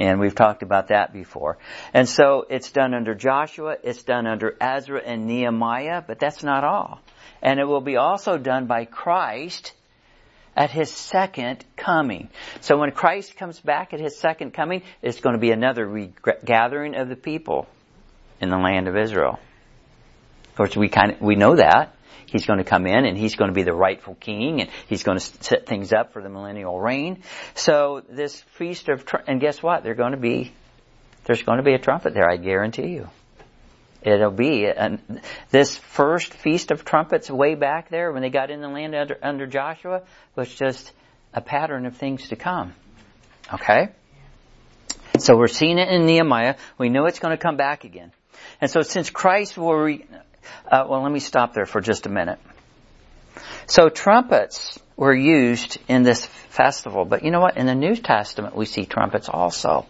[0.01, 1.59] And we've talked about that before.
[1.93, 6.65] And so it's done under Joshua, it's done under Ezra and Nehemiah, but that's not
[6.65, 7.01] all.
[7.43, 9.75] And it will be also done by Christ
[10.57, 12.31] at his second coming.
[12.63, 16.95] So when Christ comes back at his second coming, it's going to be another regathering
[16.95, 17.67] of the people
[18.41, 19.39] in the land of Israel.
[20.49, 21.95] Of course, we kind of, we know that.
[22.31, 25.03] He's going to come in and he's going to be the rightful king and he's
[25.03, 27.23] going to set things up for the millennial reign.
[27.55, 29.83] So this feast of, and guess what?
[29.83, 30.53] They're going to be,
[31.25, 33.09] there's going to be a trumpet there, I guarantee you.
[34.03, 38.61] It'll be, and this first feast of trumpets way back there when they got in
[38.61, 40.03] the land under, under Joshua
[40.37, 40.93] was just
[41.35, 42.75] a pattern of things to come.
[43.53, 43.89] Okay?
[45.19, 46.55] So we're seeing it in Nehemiah.
[46.79, 48.13] We know it's going to come back again.
[48.61, 50.07] And so since Christ will re,
[50.71, 52.39] uh, well, let me stop there for just a minute.
[53.67, 57.57] So trumpets were used in this festival, but you know what?
[57.57, 59.87] In the New Testament, we see trumpets also.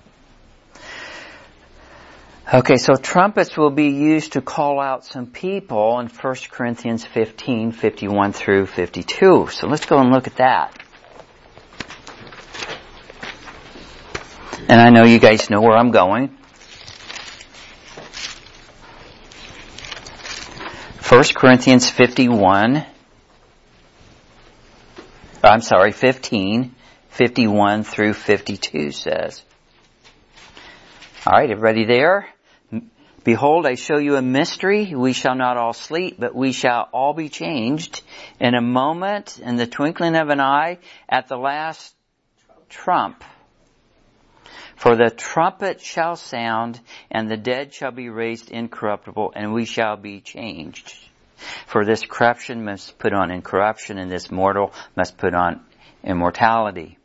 [2.52, 7.70] Okay, so trumpets will be used to call out some people in 1 Corinthians 15,
[7.70, 9.48] 51 through 52.
[9.52, 10.76] So let's go and look at that.
[14.68, 16.36] And I know you guys know where I'm going.
[21.10, 22.86] 1 Corinthians 51,
[25.42, 26.72] I'm sorry, 15,
[27.08, 29.42] 51 through 52 says.
[31.26, 32.28] Alright, everybody there?
[33.24, 34.94] Behold, I show you a mystery.
[34.94, 38.02] We shall not all sleep, but we shall all be changed
[38.38, 41.92] in a moment, in the twinkling of an eye, at the last
[42.68, 43.24] trump.
[44.80, 49.98] For the trumpet shall sound, and the dead shall be raised incorruptible, and we shall
[49.98, 50.94] be changed.
[51.66, 55.60] For this corruption must put on incorruption, and this mortal must put on
[56.02, 56.96] immortality.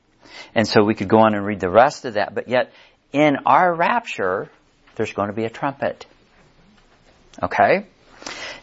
[0.56, 2.72] And so we could go on and read the rest of that, but yet
[3.12, 4.50] in our rapture,
[4.96, 6.06] there's going to be a trumpet.
[7.44, 7.88] Okay?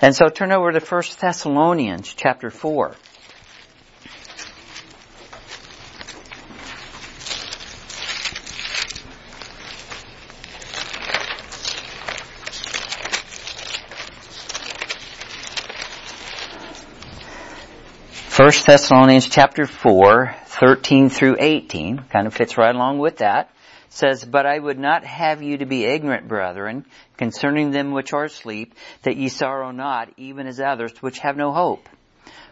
[0.01, 2.95] And so turn over to 1 Thessalonians chapter 4.
[18.43, 23.55] 1 Thessalonians chapter 4, 13 through 18, kind of fits right along with that,
[23.89, 26.85] says, But I would not have you to be ignorant, brethren,
[27.17, 28.75] concerning them which are asleep,
[29.05, 31.89] that ye sorrow not, even as others which have no hope.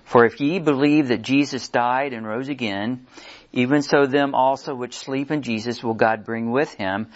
[0.04, 3.08] For if ye believe that Jesus died and rose again,
[3.52, 7.08] even so them also which sleep in Jesus will God bring with him.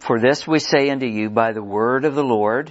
[0.00, 2.70] For this we say unto you by the word of the Lord,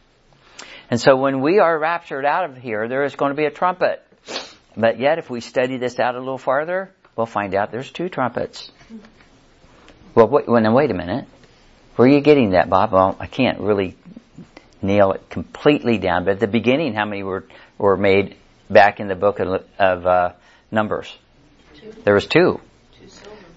[0.89, 3.51] And so when we are raptured out of here, there is going to be a
[3.51, 4.05] trumpet.
[4.75, 8.09] But yet, if we study this out a little farther, we'll find out there's two
[8.09, 8.71] trumpets.
[10.15, 11.25] Well, wait, well, now wait a minute.
[11.95, 12.91] Where are you getting that, Bob?
[12.91, 13.97] Well, I can't really
[14.81, 17.45] nail it completely down, but at the beginning, how many were,
[17.77, 18.35] were made
[18.69, 20.33] back in the book of, of uh,
[20.71, 21.15] Numbers?
[21.75, 21.91] Two.
[22.03, 22.59] There was two.
[22.99, 23.07] two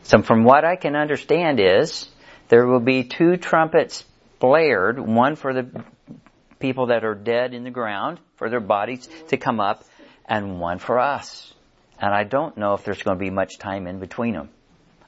[0.02, 2.08] so from what I can understand is,
[2.48, 4.04] there will be two trumpets
[4.38, 5.84] blared, one for the
[6.64, 9.84] people that are dead in the ground for their bodies to come up
[10.24, 11.52] and one for us.
[12.00, 14.48] And I don't know if there's going to be much time in between them.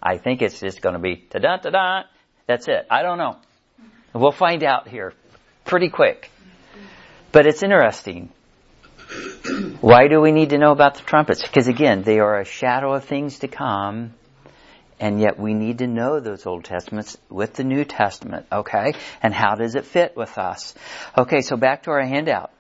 [0.03, 2.03] I think it's just going to be ta da ta da.
[2.47, 2.87] That's it.
[2.91, 3.39] I don't know.
[4.13, 5.15] We'll find out here
[5.65, 6.31] pretty quick.
[7.33, 8.29] But it's interesting.
[9.81, 11.41] Why do we need to know about the trumpets?
[11.41, 14.13] Because again, they are a shadow of things to come
[14.99, 18.95] and yet we need to know those Old Testaments with the New Testament, okay?
[19.23, 20.75] And how does it fit with us?
[21.17, 22.51] Okay, so back to our handout.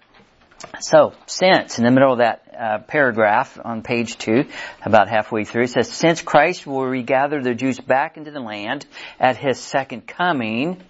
[0.80, 4.46] So, since, in the middle of that uh, paragraph on page two,
[4.82, 8.86] about halfway through, it says, since Christ will regather the Jews back into the land
[9.20, 10.82] at his second coming,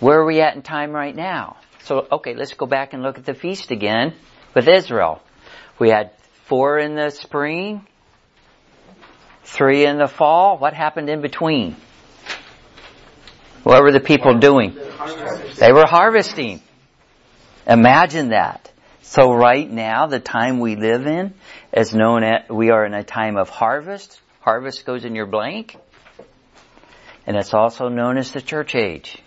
[0.00, 1.56] where are we at in time right now?
[1.84, 4.14] So, okay, let's go back and look at the feast again
[4.54, 5.20] with Israel.
[5.78, 6.12] We had
[6.46, 7.86] four in the spring,
[9.44, 10.58] Three in the fall.
[10.58, 11.76] What happened in between?
[13.62, 14.76] What were the people doing?
[15.58, 16.60] They were harvesting.
[17.66, 18.70] Imagine that.
[19.02, 21.34] So right now, the time we live in
[21.72, 24.20] is known as, we are in a time of harvest.
[24.40, 25.76] Harvest goes in your blank.
[27.26, 29.18] And it's also known as the church age.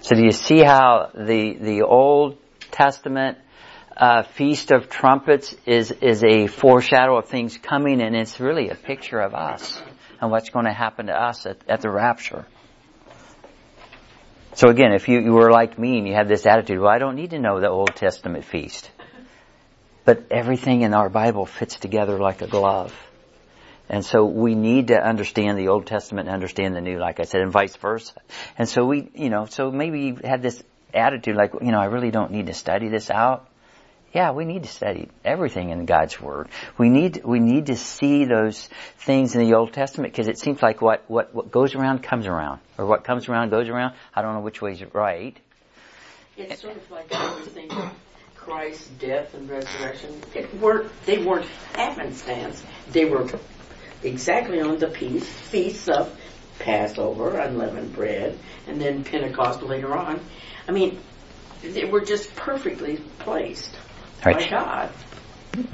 [0.00, 2.36] So do you see how the, the Old
[2.70, 3.38] Testament
[3.96, 8.74] uh, Feast of Trumpets is, is a foreshadow of things coming and it's really a
[8.74, 9.80] picture of us
[10.20, 12.46] and what's going to happen to us at, at the rapture.
[14.54, 16.98] So again, if you, you were like me and you had this attitude, well, I
[16.98, 18.90] don't need to know the Old Testament feast.
[20.04, 22.94] But everything in our Bible fits together like a glove.
[23.88, 27.24] And so we need to understand the Old Testament and understand the New, like I
[27.24, 28.14] said, and vice versa.
[28.56, 30.62] And so we, you know, so maybe you had this
[30.94, 33.48] attitude like, you know, I really don't need to study this out.
[34.16, 36.48] Yeah, we need to study everything in God's Word.
[36.78, 40.62] We need, we need to see those things in the Old Testament because it seems
[40.62, 42.60] like what, what, what goes around comes around.
[42.78, 43.92] Or what comes around goes around.
[44.14, 45.36] I don't know which way is right.
[46.38, 47.70] It's sort of like everything
[48.36, 50.18] Christ's death and resurrection.
[50.34, 52.64] It weren't, they weren't happenstance.
[52.92, 53.28] They were
[54.02, 56.18] exactly on the feast, feasts of
[56.58, 60.20] Passover, unleavened bread, and then Pentecost later on.
[60.66, 61.00] I mean,
[61.60, 63.76] they were just perfectly placed
[64.26, 64.50] right.
[64.50, 64.90] God.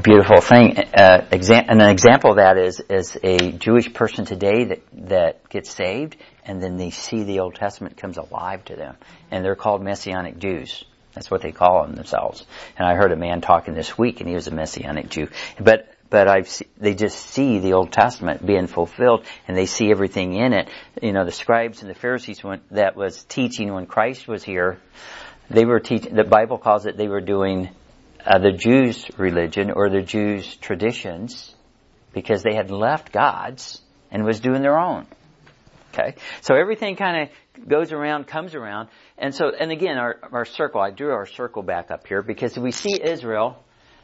[0.04, 0.78] Beautiful thing.
[0.78, 5.48] Uh, exa- and an example of that is is a Jewish person today that that
[5.48, 8.96] gets saved, and then they see the Old Testament comes alive to them,
[9.32, 10.84] and they're called Messianic Jews.
[11.14, 12.46] That's what they call themselves.
[12.78, 15.28] And I heard a man talking this week, and he was a Messianic Jew.
[15.58, 20.34] But but I've they just see the Old Testament being fulfilled, and they see everything
[20.34, 20.68] in it.
[21.02, 24.78] You know, the scribes and the Pharisees when, that was teaching when Christ was here,
[25.50, 26.14] they were teaching.
[26.14, 27.70] The Bible calls it they were doing
[28.26, 31.54] uh, the Jews' religion or the Jews' traditions
[32.12, 35.06] because they had left God's and was doing their own.
[35.92, 40.44] Okay, so everything kind of goes around, comes around, and so and again, our our
[40.44, 40.80] circle.
[40.80, 43.62] I drew our circle back up here because we see Israel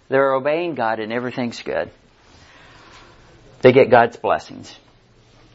[0.09, 1.91] they're obeying God and everything's good.
[3.61, 4.75] They get God's blessings.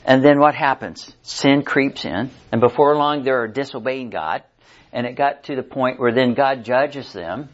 [0.05, 1.13] And then what happens?
[1.23, 4.43] Sin creeps in, and before long they're disobeying God,
[4.91, 7.49] and it got to the point where then God judges them,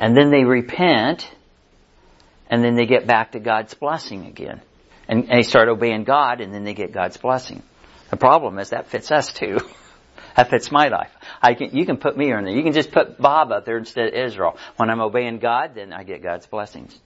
[0.00, 1.30] and then they repent,
[2.48, 4.62] and then they get back to God's blessing again.
[5.06, 7.62] And, and they start obeying God, and then they get God's blessing.
[8.08, 9.58] The problem is that fits us too.
[10.36, 11.12] that fits my life.
[11.42, 12.54] I can, you can put me in there.
[12.54, 14.56] You can just put Bob up there instead of Israel.
[14.76, 16.98] When I'm obeying God, then I get God's blessings.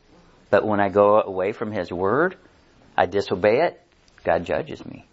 [0.51, 2.37] But when I go away from His Word,
[2.97, 3.81] I disobey it,
[4.23, 5.05] God judges me.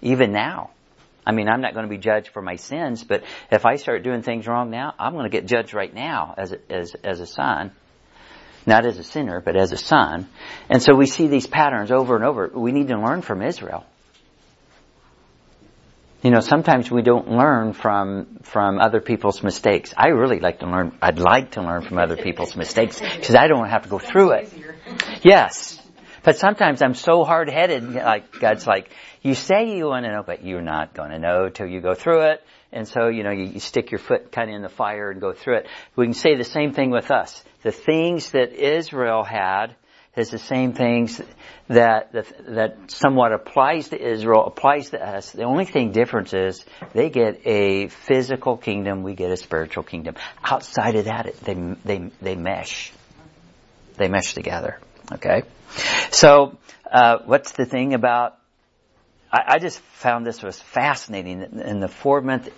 [0.00, 0.70] Even now.
[1.28, 3.22] I mean, I'm not going to be judged for my sins, but
[3.52, 6.52] if I start doing things wrong now, I'm going to get judged right now as
[6.52, 7.70] a, as, as a son.
[8.66, 10.26] Not as a sinner, but as a son.
[10.70, 12.50] And so we see these patterns over and over.
[12.54, 13.84] We need to learn from Israel.
[16.22, 19.94] You know, sometimes we don't learn from from other people's mistakes.
[19.96, 20.98] I really like to learn.
[21.00, 24.32] I'd like to learn from other people's mistakes because I don't have to go through
[24.32, 24.52] it.
[25.22, 25.80] Yes,
[26.28, 27.94] but sometimes I'm so hard headed.
[27.94, 28.90] Like God's like,
[29.22, 31.94] you say you want to know, but you're not going to know till you go
[31.94, 32.44] through it.
[32.70, 35.22] And so, you know, you, you stick your foot kind of in the fire and
[35.22, 35.68] go through it.
[35.96, 37.42] We can say the same thing with us.
[37.62, 39.74] The things that Israel had
[40.18, 41.18] is the same things
[41.68, 45.32] that, that, that somewhat applies to Israel, applies to us.
[45.32, 46.62] The only thing difference is
[46.92, 50.16] they get a physical kingdom, we get a spiritual kingdom.
[50.44, 51.54] Outside of that, they,
[51.86, 52.92] they, they mesh.
[53.96, 54.78] They mesh together.
[55.12, 55.42] Okay?
[56.10, 56.58] So,
[56.90, 58.38] uh, what's the thing about,
[59.32, 62.50] I, I just found this was fascinating in the four month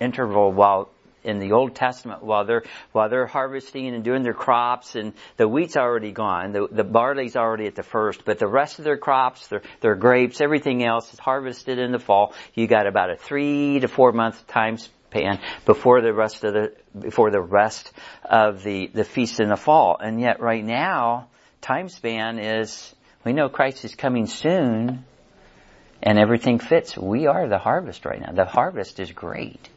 [0.00, 0.90] interval while
[1.24, 5.48] in the Old Testament while they're while they're harvesting and doing their crops and the
[5.48, 8.98] wheat's already gone, the the barley's already at the first, but the rest of their
[8.98, 12.34] crops, their their grapes, everything else is harvested in the fall.
[12.54, 16.72] You got about a three to four month time span before the rest of the
[16.98, 17.90] before the rest
[18.24, 19.96] of the the feast in the fall.
[19.98, 21.28] And yet right now,
[21.64, 22.94] time span is
[23.24, 25.04] we know Christ is coming soon
[26.02, 26.96] and everything fits.
[26.96, 28.32] We are the harvest right now.
[28.32, 29.68] The harvest is great.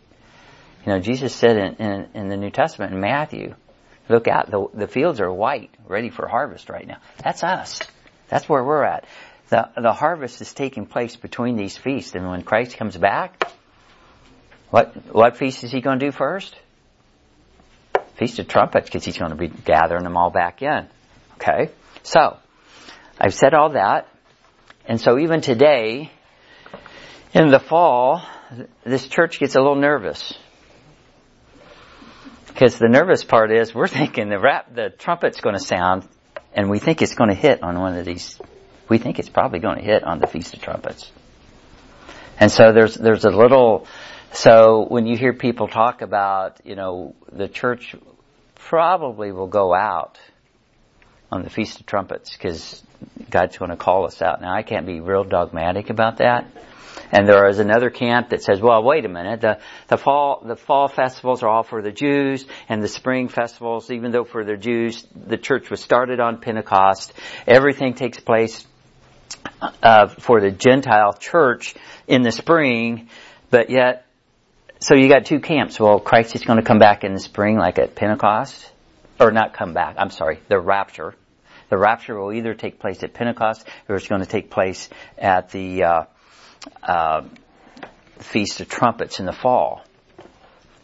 [0.85, 3.55] You know, Jesus said in, in, in the New Testament in Matthew,
[4.09, 6.97] look out, the, the fields are white, ready for harvest right now.
[7.23, 7.79] That's us.
[8.27, 9.05] That's where we're at.
[9.49, 13.49] The, the harvest is taking place between these feasts, and when Christ comes back,
[14.71, 16.53] what, what feast is he going to do first?
[18.17, 20.87] Feast of Trumpets, because he's going to be gathering them all back in.
[21.37, 21.71] Okay?
[22.03, 22.37] So,
[23.19, 24.07] I've said all that,
[24.85, 26.11] and so even today,
[27.33, 28.23] in the fall,
[28.83, 30.33] this church gets a little nervous.
[32.47, 36.07] Because the nervous part is we're thinking the rap, the trumpet's going to sound,
[36.53, 38.39] and we think it's going to hit on one of these.
[38.89, 41.11] We think it's probably going to hit on the Feast of Trumpets.
[42.39, 43.87] And so there's there's a little.
[44.31, 47.95] So when you hear people talk about, you know, the church
[48.55, 50.19] probably will go out
[51.31, 52.81] on the Feast of Trumpets because
[53.29, 54.41] God's going to call us out.
[54.41, 56.47] Now I can't be real dogmatic about that.
[57.11, 60.55] And there is another camp that says, well, wait a minute, the, the fall, the
[60.55, 64.57] fall festivals are all for the Jews, and the spring festivals, even though for the
[64.57, 67.13] Jews, the church was started on Pentecost,
[67.45, 68.65] everything takes place,
[69.81, 71.75] uh, for the Gentile church
[72.07, 73.09] in the spring,
[73.49, 74.05] but yet,
[74.79, 75.79] so you got two camps.
[75.79, 78.71] Well, Christ is going to come back in the spring like at Pentecost,
[79.19, 81.15] or not come back, I'm sorry, the rapture.
[81.69, 85.49] The rapture will either take place at Pentecost or it's going to take place at
[85.51, 86.03] the, uh,
[86.81, 87.21] uh,
[88.19, 89.83] Feast of Trumpets in the fall.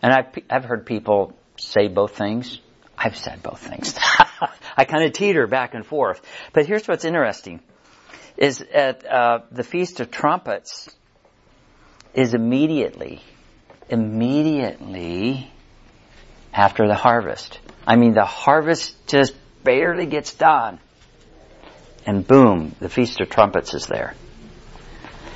[0.01, 2.59] And I've, I've heard people say both things.
[2.97, 3.97] I've said both things.
[4.77, 6.21] I kind of teeter back and forth.
[6.51, 7.61] But here's what's interesting
[8.37, 10.89] is at uh, the Feast of Trumpets
[12.13, 13.21] is immediately,
[13.89, 15.51] immediately
[16.53, 17.59] after the harvest.
[17.85, 19.33] I mean, the harvest just
[19.63, 20.79] barely gets done.
[22.05, 24.13] And boom, the Feast of Trumpets is there.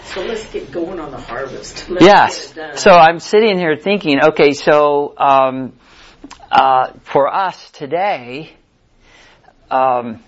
[0.05, 1.89] So let's get going on the harvest.
[1.89, 2.53] Let's yes.
[2.81, 5.73] So I'm sitting here thinking, okay, so um,
[6.51, 8.53] uh, for us today,
[9.69, 10.23] um,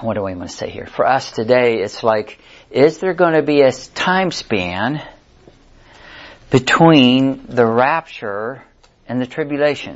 [0.00, 0.86] what do I want to say here?
[0.86, 2.38] For us today, it's like,
[2.70, 5.02] is there going to be a time span
[6.50, 8.64] between the rapture
[9.12, 9.94] and the tribulation?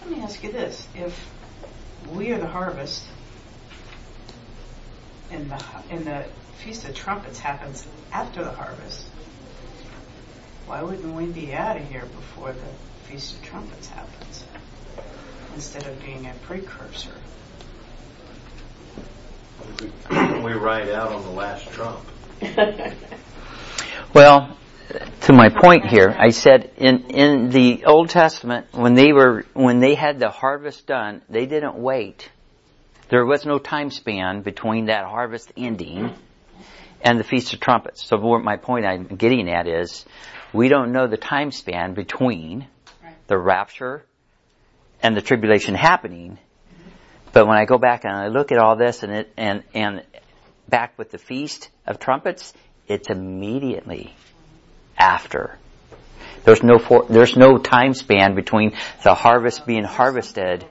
[0.00, 1.30] Let me ask you this: If
[2.10, 3.04] we are the harvest,
[5.30, 6.24] and the and the
[6.56, 9.06] Feast of Trumpets happens after the harvest,
[10.66, 14.44] why wouldn't we be out of here before the Feast of Trumpets happens,
[15.54, 17.14] instead of being a precursor?
[20.10, 22.04] We ride out on the last trump.
[24.14, 24.58] Well,
[25.22, 29.80] to my point here, I said in in the Old Testament when they were when
[29.80, 32.30] they had the harvest done, they didn't wait
[33.12, 36.14] there was no time span between that harvest ending
[37.02, 38.02] and the Feast of Trumpets.
[38.06, 40.06] So my point I'm getting at is
[40.54, 42.66] we don't know the time span between
[43.26, 44.06] the rapture
[45.02, 46.38] and the tribulation happening.
[47.34, 50.04] But when I go back and I look at all this and it, and, and
[50.70, 52.54] back with the Feast of Trumpets,
[52.88, 54.14] it's immediately
[54.96, 55.58] after.
[56.44, 60.64] There's no for, there's no time span between the harvest being harvested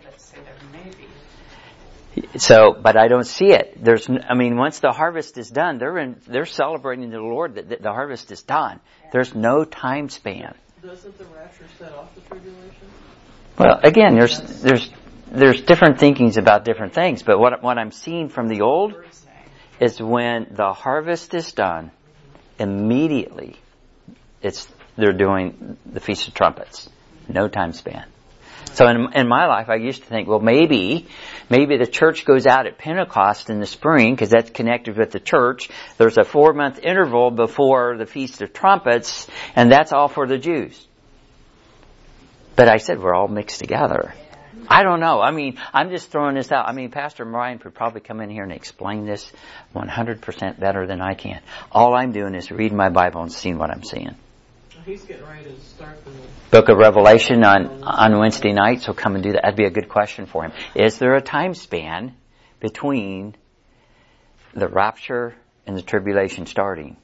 [2.37, 3.81] so, but I don't see it.
[3.81, 7.81] There's, I mean, once the harvest is done, they're in, they're celebrating the Lord that
[7.81, 8.79] the harvest is done.
[9.13, 10.55] There's no time span.
[10.81, 12.87] Doesn't the rapture set off the tribulation?
[13.57, 14.89] Well, again, there's, there's,
[15.31, 18.95] there's different thinkings about different things, but what, what I'm seeing from the old
[19.79, 21.91] is when the harvest is done,
[22.59, 23.57] immediately,
[24.41, 24.67] it's,
[24.97, 26.89] they're doing the Feast of Trumpets.
[27.27, 28.05] No time span.
[28.73, 31.07] So in, in my life, I used to think, well, maybe,
[31.49, 35.19] maybe the church goes out at Pentecost in the spring, because that's connected with the
[35.19, 35.69] church.
[35.97, 40.37] There's a four month interval before the Feast of Trumpets, and that's all for the
[40.37, 40.87] Jews.
[42.55, 44.13] But I said we're all mixed together.
[44.69, 45.19] I don't know.
[45.19, 46.67] I mean, I'm just throwing this out.
[46.67, 49.29] I mean, Pastor Ryan could probably come in here and explain this
[49.75, 51.41] 100% better than I can.
[51.71, 54.15] All I'm doing is reading my Bible and seeing what I'm seeing.
[54.85, 56.11] He's getting ready to start the
[56.49, 59.43] Book of Revelation on on Wednesday night, so come and do that.
[59.43, 60.53] That'd be a good question for him.
[60.73, 62.15] Is there a time span
[62.59, 63.35] between
[64.55, 65.35] the rapture
[65.67, 66.97] and the tribulation starting?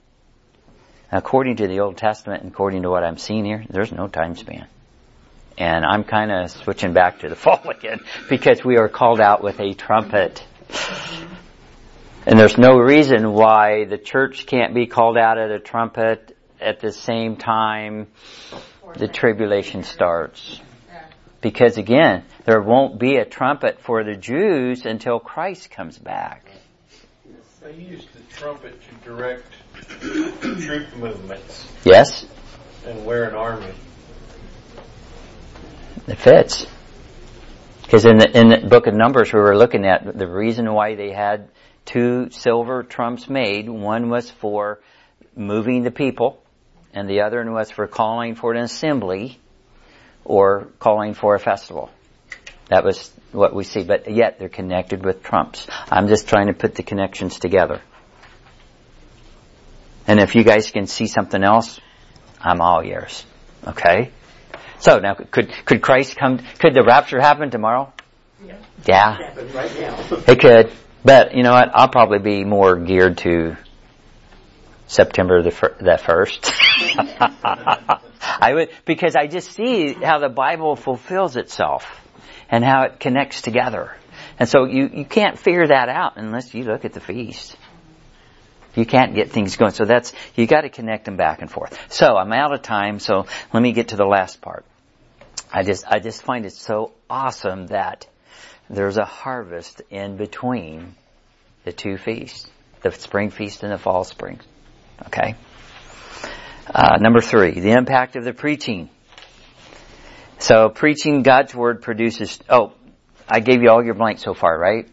[1.12, 4.36] According to the Old Testament and according to what I'm seeing here, there's no time
[4.36, 4.68] span.
[5.58, 9.44] And I'm kind of switching back to the fall again because we are called out
[9.44, 10.44] with a trumpet.
[12.26, 16.80] And there's no reason why the church can't be called out at a trumpet at
[16.80, 18.08] the same time
[18.96, 20.62] the tribulation starts.
[21.42, 26.50] Because again, there won't be a trumpet for the Jews until Christ comes back.
[27.62, 29.46] They used the trumpet to direct
[30.00, 31.68] troop movements.
[31.84, 32.26] Yes?
[32.86, 33.74] And where an army.
[36.08, 36.66] It fits.
[37.84, 40.96] Because in the, in the book of Numbers we were looking at, the reason why
[40.96, 41.50] they had
[41.86, 44.80] two silver trumps made, one was for
[45.36, 46.42] moving the people,
[46.98, 49.40] and the other one was for calling for an assembly
[50.26, 51.92] or calling for a festival.
[52.70, 55.68] That was what we see, but yet they're connected with trumps.
[55.92, 57.82] I'm just trying to put the connections together.
[60.08, 61.80] And if you guys can see something else,
[62.42, 63.24] I'm all yours.
[63.68, 64.10] Okay?
[64.80, 66.40] So now, could could Christ come?
[66.58, 67.94] Could the rapture happen tomorrow?
[68.44, 68.58] Yeah.
[68.86, 69.36] Yeah.
[69.54, 70.24] right now.
[70.28, 70.72] It could,
[71.04, 71.70] but you know what?
[71.76, 73.56] I'll probably be more geared to
[74.88, 76.52] September the, fir- the first.
[78.40, 81.86] I would, because I just see how the Bible fulfills itself.
[82.50, 83.96] and how it connects together.
[84.40, 87.58] And so you, you can't figure that out unless you look at the feast.
[88.76, 89.72] You can't get things going.
[89.72, 91.92] So that's, you gotta connect them back and forth.
[91.92, 94.66] So I'm out of time, so let me get to the last part.
[95.52, 98.06] I just, I just find it so awesome that
[98.70, 100.96] there's a harvest in between
[101.64, 102.50] the two feasts.
[102.82, 104.40] The spring feast and the fall spring.
[105.08, 105.36] Okay?
[106.74, 108.90] Uh, number three, the impact of the preaching.
[110.40, 112.74] So preaching God's word produces, oh,
[113.28, 114.88] I gave you all your blanks so far, right?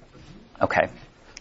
[0.60, 0.88] Okay.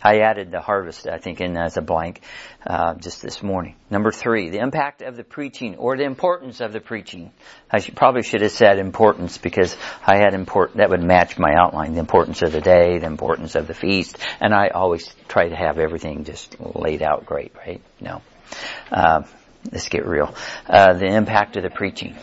[0.04, 2.22] I added the harvest, I think, in as a blank
[2.68, 3.76] uh, just this morning.
[3.90, 7.32] Number three, the impact of the preaching or the importance of the preaching.
[7.72, 10.80] I should, probably should have said importance because I had important.
[10.80, 14.18] That would match my outline: the importance of the day, the importance of the feast,
[14.42, 17.82] and I always try to have everything just laid out great, right?
[18.02, 18.22] No.
[18.92, 19.22] Uh,
[19.72, 20.34] let's get real.
[20.68, 22.16] Uh, the impact of the preaching.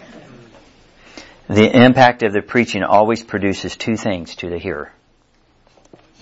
[1.49, 4.93] The impact of the preaching always produces two things to the hearer.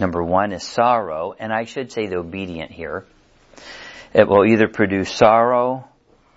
[0.00, 3.04] Number one is sorrow, and I should say the obedient here.
[4.14, 5.86] It will either produce sorrow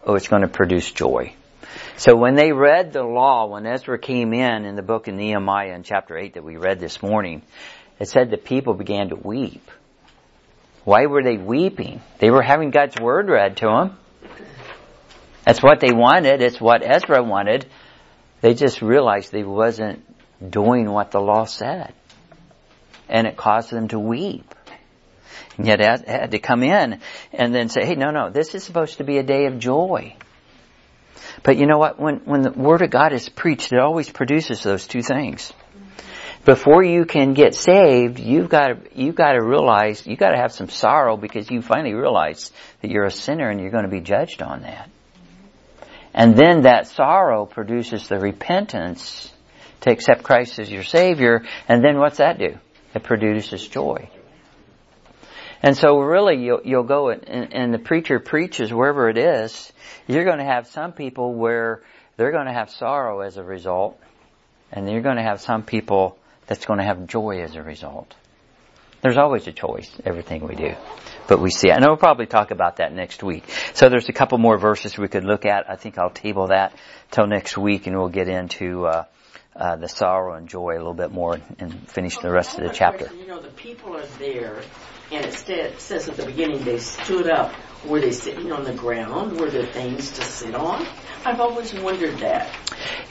[0.03, 1.35] or it's going to produce joy.
[1.95, 5.73] So when they read the law, when Ezra came in in the book of Nehemiah
[5.73, 7.43] in chapter 8 that we read this morning,
[7.99, 9.69] it said the people began to weep.
[10.83, 12.01] Why were they weeping?
[12.17, 13.97] They were having God's word read to them.
[15.45, 16.41] That's what they wanted.
[16.41, 17.65] It's what Ezra wanted.
[18.41, 20.03] They just realized they wasn't
[20.47, 21.93] doing what the law said.
[23.09, 24.55] And it caused them to weep.
[25.57, 27.01] And yet had to come in
[27.33, 30.15] and then say, hey, no, no, this is supposed to be a day of joy.
[31.43, 31.99] But you know what?
[31.99, 35.51] When, when the Word of God is preached, it always produces those two things.
[36.45, 40.37] Before you can get saved, you've got to, you've got to realize, you've got to
[40.37, 43.91] have some sorrow because you finally realize that you're a sinner and you're going to
[43.91, 44.89] be judged on that.
[46.13, 49.31] And then that sorrow produces the repentance
[49.81, 51.43] to accept Christ as your Savior.
[51.67, 52.57] And then what's that do?
[52.93, 54.09] It produces joy.
[55.63, 59.71] And so really you'll, you'll go and, and the preacher preaches wherever it is,
[60.07, 61.83] you're going to have some people where
[62.17, 63.99] they're going to have sorrow as a result.
[64.71, 68.15] And you're going to have some people that's going to have joy as a result.
[69.01, 70.75] There's always a choice, everything we do.
[71.27, 71.75] But we see it.
[71.75, 73.45] And we'll probably talk about that next week.
[73.73, 75.69] So there's a couple more verses we could look at.
[75.69, 76.73] I think I'll table that
[77.09, 79.03] till next week and we'll get into, uh,
[79.55, 82.73] uh, the sorrow and joy a little bit more and finish the rest of the
[82.73, 83.13] chapter.
[83.13, 84.61] You know, the people are there,
[85.11, 85.33] and it
[85.79, 87.53] says at the beginning they stood up.
[87.85, 89.39] Were they sitting on the ground?
[89.39, 90.85] Were there things to sit on?
[91.25, 92.55] I've always wondered that.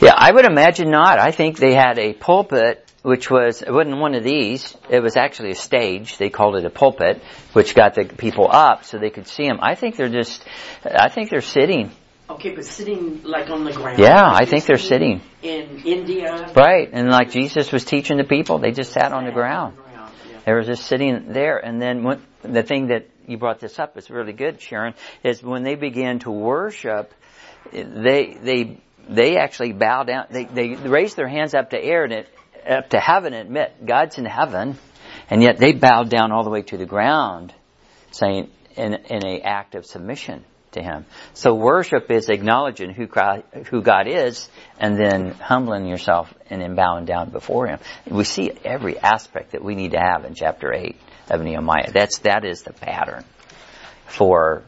[0.00, 1.18] Yeah, I would imagine not.
[1.18, 5.16] I think they had a pulpit which was, it wasn't one of these, it was
[5.16, 7.22] actually a stage, they called it a pulpit,
[7.52, 9.58] which got the people up so they could see them.
[9.62, 10.44] I think they're just,
[10.84, 11.90] I think they're sitting.
[12.28, 13.98] Okay, but sitting like on the ground.
[13.98, 15.20] Yeah, I think they're sitting.
[15.42, 16.52] In India.
[16.54, 19.76] Right, and like Jesus was teaching the people, they just sat on the ground.
[20.46, 23.96] They were just sitting there, and then when, the thing that you brought this up
[23.96, 27.12] is really good, Sharon, is when they began to worship,
[27.72, 32.12] they, they, they actually bow down, they, they raised their hands up to air and
[32.12, 32.28] it,
[32.68, 34.78] up to heaven and admit God's in heaven,
[35.28, 37.52] and yet they bowed down all the way to the ground,
[38.10, 41.04] saying in, in a act of submission to Him.
[41.34, 44.48] So worship is acknowledging who God, who God is,
[44.78, 47.78] and then humbling yourself and then bowing down before Him.
[48.08, 50.96] We see every aspect that we need to have in chapter eight
[51.28, 51.90] of Nehemiah.
[51.92, 53.24] That's that is the pattern
[54.06, 54.62] for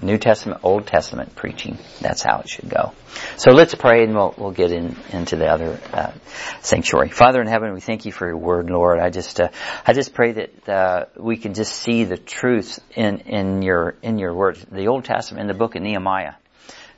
[0.00, 1.78] New Testament, Old Testament preaching.
[2.00, 2.92] That's how it should go.
[3.36, 6.12] So let's pray and we'll, we'll get in, into the other uh,
[6.60, 7.08] sanctuary.
[7.10, 8.98] Father in heaven, we thank you for your word, Lord.
[8.98, 9.48] I just, uh,
[9.86, 14.18] I just pray that uh, we can just see the truth in, in your, in
[14.18, 14.56] your word.
[14.70, 16.34] The Old Testament, in the book of Nehemiah,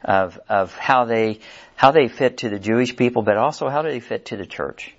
[0.05, 1.41] of, of how they,
[1.77, 4.47] how they fit to the Jewish people, but also how do they fit to the
[4.47, 4.95] church.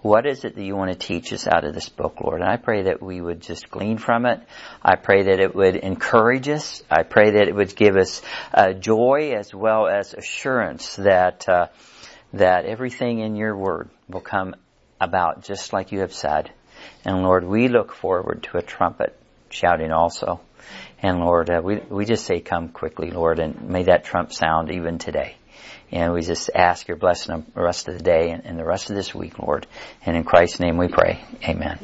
[0.00, 2.40] What is it that you want to teach us out of this book, Lord?
[2.40, 4.40] And I pray that we would just glean from it.
[4.80, 6.84] I pray that it would encourage us.
[6.88, 8.22] I pray that it would give us
[8.54, 11.66] uh, joy as well as assurance that uh,
[12.32, 14.54] that everything in your word will come
[15.00, 16.52] about just like you have said.
[17.04, 19.18] And Lord, we look forward to a trumpet
[19.50, 20.40] shouting also.
[21.02, 24.70] And Lord, uh, we we just say, "Come quickly, Lord," and may that trump sound
[24.70, 25.37] even today.
[25.90, 28.64] And we just ask your blessing on the rest of the day and, and the
[28.64, 29.66] rest of this week, Lord.
[30.04, 31.24] And in Christ's name we pray.
[31.44, 31.78] Amen.